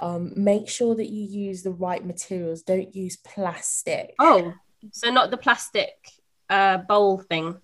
um, 0.00 0.32
make 0.36 0.68
sure 0.68 0.94
that 0.94 1.08
you 1.08 1.24
use 1.24 1.62
the 1.62 1.70
right 1.70 2.04
materials. 2.04 2.62
Don't 2.62 2.94
use 2.94 3.16
plastic. 3.16 4.14
Oh, 4.18 4.54
so 4.92 5.10
not 5.10 5.30
the 5.30 5.36
plastic 5.36 5.92
uh, 6.48 6.78
bowl 6.78 7.18
thing. 7.18 7.56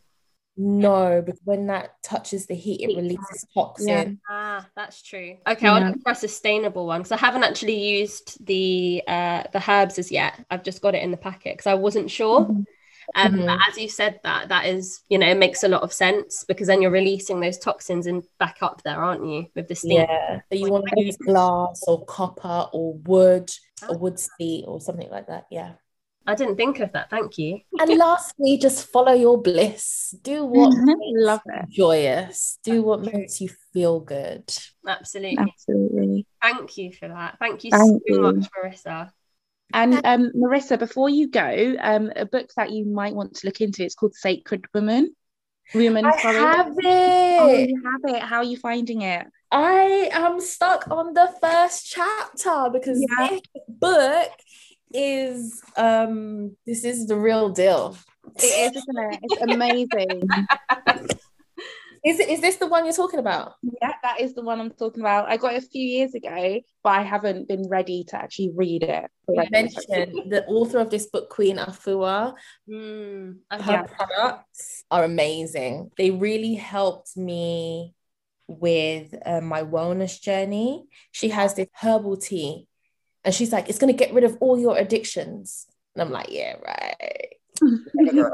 No, 0.59 1.23
because 1.23 1.41
when 1.45 1.67
that 1.67 2.03
touches 2.03 2.47
the 2.47 2.55
heat, 2.55 2.81
it 2.81 2.97
releases 2.97 3.45
toxin. 3.53 3.87
Yeah. 3.87 4.09
Ah, 4.29 4.67
that's 4.75 5.03
true. 5.03 5.37
Okay, 5.47 5.67
I'll 5.67 5.81
Yeah. 5.81 5.91
look 5.91 6.03
for 6.03 6.13
a 6.13 6.15
sustainable 6.15 6.87
one 6.87 7.01
because 7.03 7.13
I 7.13 7.19
haven't 7.19 7.45
actually 7.45 7.79
used 7.99 8.45
the 8.45 9.03
uh 9.07 9.45
the 9.53 9.63
herbs 9.69 9.99
as 9.99 10.11
yet. 10.11 10.45
I've 10.51 10.63
just 10.63 10.81
got 10.81 10.95
it 10.95 11.03
in 11.03 11.11
the 11.11 11.17
packet 11.19 11.55
because 11.55 11.67
I 11.67 11.75
wasn't 11.75 12.11
sure. 12.11 12.41
Mhm. 12.41 12.67
Um, 13.15 13.33
Mhm. 13.35 13.47
but 13.47 13.59
as 13.69 13.79
you 13.79 13.89
said 13.89 14.21
that, 14.25 14.49
that 14.49 14.67
is, 14.67 15.03
you 15.09 15.19
know, 15.19 15.29
it 15.29 15.39
makes 15.39 15.63
a 15.63 15.69
lot 15.69 15.83
of 15.83 15.93
sense 15.93 16.45
because 16.47 16.67
then 16.67 16.83
you're 16.83 16.91
releasing 16.91 17.41
those 17.41 17.59
toxins 17.59 18.07
and 18.07 18.23
back 18.39 18.59
up 18.63 18.83
there, 18.83 19.03
aren't 19.03 19.25
you, 19.27 19.47
with 19.55 19.69
the 19.69 19.75
steam? 19.75 20.01
Yeah. 20.01 20.41
So 20.51 20.59
you 20.59 20.71
want 20.71 20.87
to 20.89 21.01
use 21.01 21.17
glass 21.17 21.83
or 21.87 22.05
copper 22.05 22.69
or 22.73 22.95
wood 22.95 23.51
or 23.89 23.97
wood 23.97 24.19
seat 24.19 24.65
or 24.67 24.81
something 24.81 25.11
like 25.11 25.29
that. 25.29 25.47
Yeah. 25.51 25.75
I 26.29 26.35
didn't 26.35 26.57
think 26.57 26.81
of 26.81 26.91
that. 26.93 27.09
Thank 27.09 27.39
you. 27.39 27.61
And 27.79 27.89
lastly, 27.99 28.59
just 28.59 28.89
follow 28.89 29.13
your 29.13 29.41
bliss. 29.41 30.13
Do 30.23 30.45
what 30.45 30.73
Mhm. 30.73 30.87
makes 30.87 31.01
Love 31.25 31.41
you 31.47 31.53
it. 31.55 31.69
joyous. 31.71 32.59
Do 32.65 32.83
what 32.83 33.03
makes 33.03 33.41
you 33.41 33.49
feel 33.73 34.01
good. 34.01 34.53
Absolutely. 34.85 35.39
Absolutely. 35.39 36.27
Thank 36.43 36.77
you 36.79 36.93
for 36.93 37.07
that. 37.09 37.39
Thank 37.39 37.63
you 37.63 37.71
Thank 37.71 38.03
so 38.09 38.15
you. 38.15 38.21
much, 38.23 38.49
Marissa. 38.51 39.13
And 39.73 40.01
um, 40.05 40.31
Marissa, 40.37 40.79
before 40.79 41.11
you 41.11 41.29
go, 41.29 41.75
um, 41.81 42.11
a 42.17 42.25
book 42.25 42.51
that 42.57 42.71
you 42.71 42.87
might 42.87 43.15
want 43.15 43.35
to 43.37 43.47
look 43.47 43.61
into, 43.61 43.85
it's 43.85 43.95
called 43.95 44.15
Sacred 44.15 44.65
Woman. 44.73 45.15
Women, 45.75 46.05
I 46.07 46.17
sorry. 46.23 46.39
have 46.39 46.67
Oh, 46.69 47.49
it. 47.49 47.69
you 47.71 47.83
have 47.85 48.15
it. 48.17 48.23
How 48.23 48.37
are 48.39 48.45
you 48.45 48.57
finding 48.57 49.03
it? 49.03 49.27
I 49.51 50.09
am 50.13 50.41
stuck 50.41 50.89
on 50.91 51.13
the 51.13 51.33
first 51.41 51.87
chapter 51.87 52.71
because 52.73 53.01
Yeah. 53.01 53.29
this 53.29 53.41
book 53.69 54.31
is 54.95 55.61
um 55.77 56.57
this 56.67 56.85
is 56.85 57.07
the 57.09 57.17
real 57.17 57.51
deal. 57.51 57.97
It 58.37 58.45
is, 58.77 58.83
isn't 58.83 59.13
it? 59.13 59.21
It's 59.25 59.43
amazing. 59.43 60.29
Is 62.07 62.21
it 62.21 62.29
is 62.29 62.41
this 62.41 62.55
the 62.57 62.69
one 62.69 62.85
you're 62.85 62.95
talking 62.95 63.19
about? 63.19 63.55
yeah, 63.83 63.93
that 64.05 64.21
is 64.21 64.33
the 64.33 64.43
one 64.43 64.61
I'm 64.61 64.71
talking 64.71 65.01
about. 65.01 65.29
I 65.29 65.37
got 65.37 65.55
it 65.55 65.65
a 65.65 65.67
few 65.67 65.85
years 65.85 66.15
ago, 66.15 66.61
but 66.85 66.91
I 66.91 67.03
haven't 67.03 67.49
been 67.49 67.69
ready 67.69 68.05
to 68.05 68.17
actually 68.17 68.53
read 68.55 68.85
it. 68.85 69.11
You 69.29 69.43
mentioned 69.51 70.31
the 70.31 70.45
author 70.47 70.79
of 70.79 70.89
this 70.89 71.07
book, 71.07 71.31
Queen 71.31 71.57
Afua. 71.57 72.35
Mm, 72.71 73.39
Her. 73.51 73.59
Yeah. 73.59 73.83
products 73.83 74.85
are 74.89 75.03
amazing. 75.03 75.91
They 75.99 76.13
really 76.13 76.55
helped 76.55 77.17
me 77.17 77.93
with 78.47 79.13
uh, 79.27 79.41
my 79.41 79.65
wellness 79.65 80.21
journey. 80.23 80.85
She 81.11 81.31
has 81.31 81.55
this 81.55 81.67
herbal 81.73 82.19
tea, 82.19 82.69
and 83.25 83.35
she's 83.35 83.53
like, 83.53 83.69
"It's 83.69 83.81
gonna 83.81 83.93
get 83.93 84.15
rid 84.15 84.23
of 84.23 84.37
all 84.41 84.57
your 84.57 84.79
addictions." 84.79 85.67
And 85.97 86.03
I'm 86.03 86.13
like, 86.13 86.31
"Yeah, 86.31 86.55
right." 86.65 87.33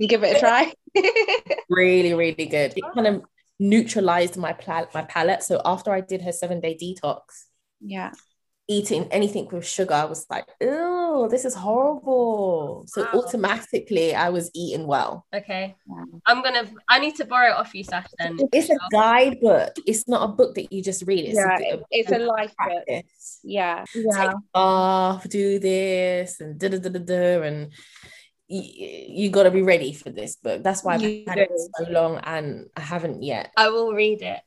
Girl. 0.00 0.04
you 0.04 0.08
give 0.08 0.24
it 0.24 0.36
a 0.36 0.40
try. 0.40 0.72
really, 1.68 2.14
really 2.14 2.46
good. 2.46 2.72
It 2.76 2.84
kind 2.94 3.06
of 3.06 3.22
neutralized 3.58 4.36
my 4.36 4.52
pla- 4.52 4.86
my 4.94 5.02
palate. 5.02 5.42
So 5.42 5.60
after 5.64 5.92
I 5.92 6.00
did 6.00 6.22
her 6.22 6.32
seven 6.32 6.60
day 6.60 6.76
detox, 6.80 7.20
yeah. 7.80 8.12
eating 8.68 9.06
anything 9.10 9.48
with 9.52 9.66
sugar, 9.66 9.94
I 9.94 10.04
was 10.06 10.26
like, 10.30 10.46
oh, 10.62 11.28
this 11.28 11.44
is 11.44 11.54
horrible." 11.54 12.84
So 12.88 13.02
Wow. 13.02 13.20
automatically, 13.20 14.14
I 14.14 14.30
was 14.30 14.50
eating 14.54 14.86
well. 14.86 15.26
Okay. 15.34 15.76
Wow. 15.86 16.04
I'm 16.26 16.42
gonna. 16.42 16.64
I 16.88 16.98
need 17.00 17.16
to 17.16 17.24
borrow 17.24 17.50
it 17.50 17.56
off 17.56 17.74
you, 17.74 17.84
Sash. 17.84 18.06
Then. 18.18 18.38
It's 18.52 18.70
a 18.70 18.78
guidebook. 18.90 19.74
It's 19.86 20.08
not 20.08 20.22
a 20.28 20.32
book 20.32 20.54
that 20.54 20.72
you 20.72 20.82
just 20.82 21.02
read. 21.06 21.24
It's 21.26 21.34
Yeah, 21.36 21.56
a, 21.58 21.74
it- 21.74 21.84
it's 21.90 22.12
a 22.12 22.18
life 22.18 22.54
book. 22.56 22.84
practice. 22.86 23.40
Yeah. 23.44 23.84
Take 23.92 24.04
Yeah. 24.08 24.32
a 24.32 24.34
bath, 24.54 25.28
do 25.28 25.58
this, 25.58 26.40
and 26.40 26.58
da 26.58 26.68
da 26.68 26.78
da 26.78 26.88
da 26.90 26.98
da, 27.00 27.42
and 27.42 27.72
you, 28.50 29.24
you 29.24 29.30
got 29.30 29.44
to 29.44 29.50
be 29.50 29.62
ready 29.62 29.92
for 29.92 30.10
this 30.10 30.36
book. 30.36 30.62
That's 30.62 30.82
why 30.82 30.94
I've 30.94 31.02
You 31.02 31.24
had 31.26 31.38
it 31.38 31.50
so 31.78 31.84
long 31.90 32.18
and 32.24 32.66
I 32.76 32.80
haven't 32.80 33.22
yet. 33.22 33.52
I 33.56 33.70
will 33.70 33.92
read 33.92 34.22
it. 34.22 34.40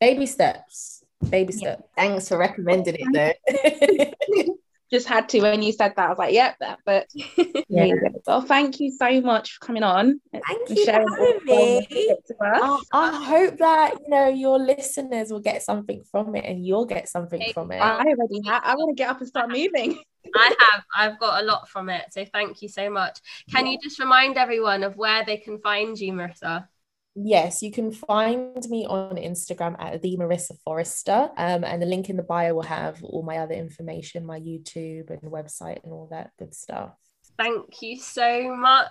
Baby 0.00 0.26
steps. 0.26 1.04
Baby 1.30 1.52
Yeah. 1.52 1.58
steps. 1.76 1.82
Thanks 1.96 2.28
for 2.28 2.36
recommending 2.36 2.96
it 2.98 4.16
though. 4.36 4.54
Just 4.92 5.08
had 5.08 5.28
to 5.30 5.40
when 5.40 5.62
you 5.62 5.72
said 5.72 5.94
that. 5.96 6.06
I 6.06 6.08
was 6.08 6.18
like, 6.18 6.34
yep, 6.34 6.56
that 6.60 6.78
book. 6.84 7.06
Yeah. 7.68 7.94
Well, 8.26 8.42
thank 8.42 8.78
you 8.78 8.92
so 8.92 9.20
much 9.20 9.54
for 9.54 9.66
coming 9.66 9.82
on. 9.82 10.20
Thank 10.32 10.68
you 10.70 10.84
for 10.84 10.92
having 10.92 11.40
me. 11.44 11.86
tips 11.86 12.30
us. 12.30 12.38
I, 12.40 12.80
I 12.92 13.24
hope 13.24 13.58
that 13.58 13.94
you 14.00 14.08
know 14.08 14.28
your 14.28 14.58
listeners 14.58 15.30
will 15.30 15.40
get 15.40 15.62
something 15.62 16.04
from 16.10 16.36
it 16.36 16.44
and 16.44 16.64
you'll 16.64 16.84
get 16.84 17.08
something 17.08 17.42
from 17.52 17.72
it. 17.72 17.80
I 17.80 18.04
already 18.04 18.42
have. 18.46 18.62
I 18.64 18.76
want 18.76 18.96
to 18.96 19.00
get 19.00 19.10
up 19.10 19.18
and 19.18 19.28
start 19.28 19.48
moving. 19.48 19.98
I 20.36 20.54
have. 20.60 20.84
I've 20.94 21.18
got 21.18 21.42
a 21.42 21.46
lot 21.46 21.68
from 21.68 21.88
it. 21.88 22.04
So 22.12 22.24
thank 22.24 22.62
you 22.62 22.68
so 22.68 22.88
much. 22.90 23.18
Can 23.50 23.66
you 23.66 23.78
just 23.82 23.98
remind 23.98 24.36
everyone 24.36 24.82
of 24.84 24.96
where 24.96 25.24
they 25.24 25.38
can 25.38 25.58
find 25.58 25.98
you, 25.98 26.12
Marissa? 26.12 26.68
Yes, 27.16 27.62
you 27.62 27.70
can 27.70 27.92
find 27.92 28.64
me 28.68 28.86
on 28.86 29.16
Instagram 29.16 29.76
at 29.78 30.02
the 30.02 30.16
Marissa 30.16 30.58
Forrester. 30.64 31.30
Um, 31.36 31.62
and 31.62 31.80
the 31.80 31.86
link 31.86 32.10
in 32.10 32.16
the 32.16 32.24
bio 32.24 32.54
will 32.54 32.62
have 32.62 33.02
all 33.04 33.22
my 33.22 33.38
other 33.38 33.54
information, 33.54 34.26
my 34.26 34.40
YouTube 34.40 35.10
and 35.10 35.20
website 35.22 35.84
and 35.84 35.92
all 35.92 36.08
that 36.10 36.30
good 36.38 36.54
stuff. 36.54 36.90
Thank 37.38 37.82
you 37.82 37.98
so 37.98 38.56
much. 38.56 38.88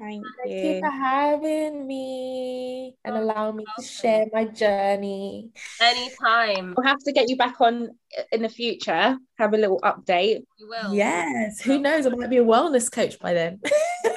Thank 0.00 0.24
Thank 0.42 0.52
you 0.52 0.70
you. 0.70 0.80
for 0.80 0.90
having 0.90 1.86
me 1.86 2.96
and 3.04 3.14
Oh, 3.16 3.22
allow 3.22 3.52
me 3.52 3.64
to 3.78 3.84
share 3.84 4.26
my 4.32 4.44
journey. 4.46 5.50
Anytime. 5.80 6.74
We'll 6.76 6.86
have 6.86 6.98
to 7.04 7.12
get 7.12 7.28
you 7.28 7.36
back 7.36 7.60
on 7.60 7.90
in 8.32 8.42
the 8.42 8.48
future. 8.48 9.16
Have 9.38 9.54
a 9.54 9.56
little 9.56 9.80
update. 9.82 10.42
You 10.58 10.68
will. 10.68 10.94
Yes, 10.94 11.60
who 11.60 11.78
knows? 11.78 12.06
I 12.06 12.10
might 12.10 12.28
be 12.30 12.38
a 12.38 12.44
wellness 12.44 12.90
coach 12.90 13.18
by 13.20 13.34
then. 13.34 13.60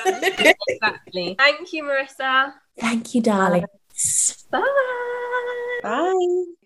Exactly. 0.05 1.35
Thank 1.39 1.73
you, 1.73 1.83
Marissa. 1.83 2.53
Thank 2.79 3.13
you, 3.15 3.21
darling. 3.21 3.65
Bye. 4.51 4.61
Bye. 5.81 6.56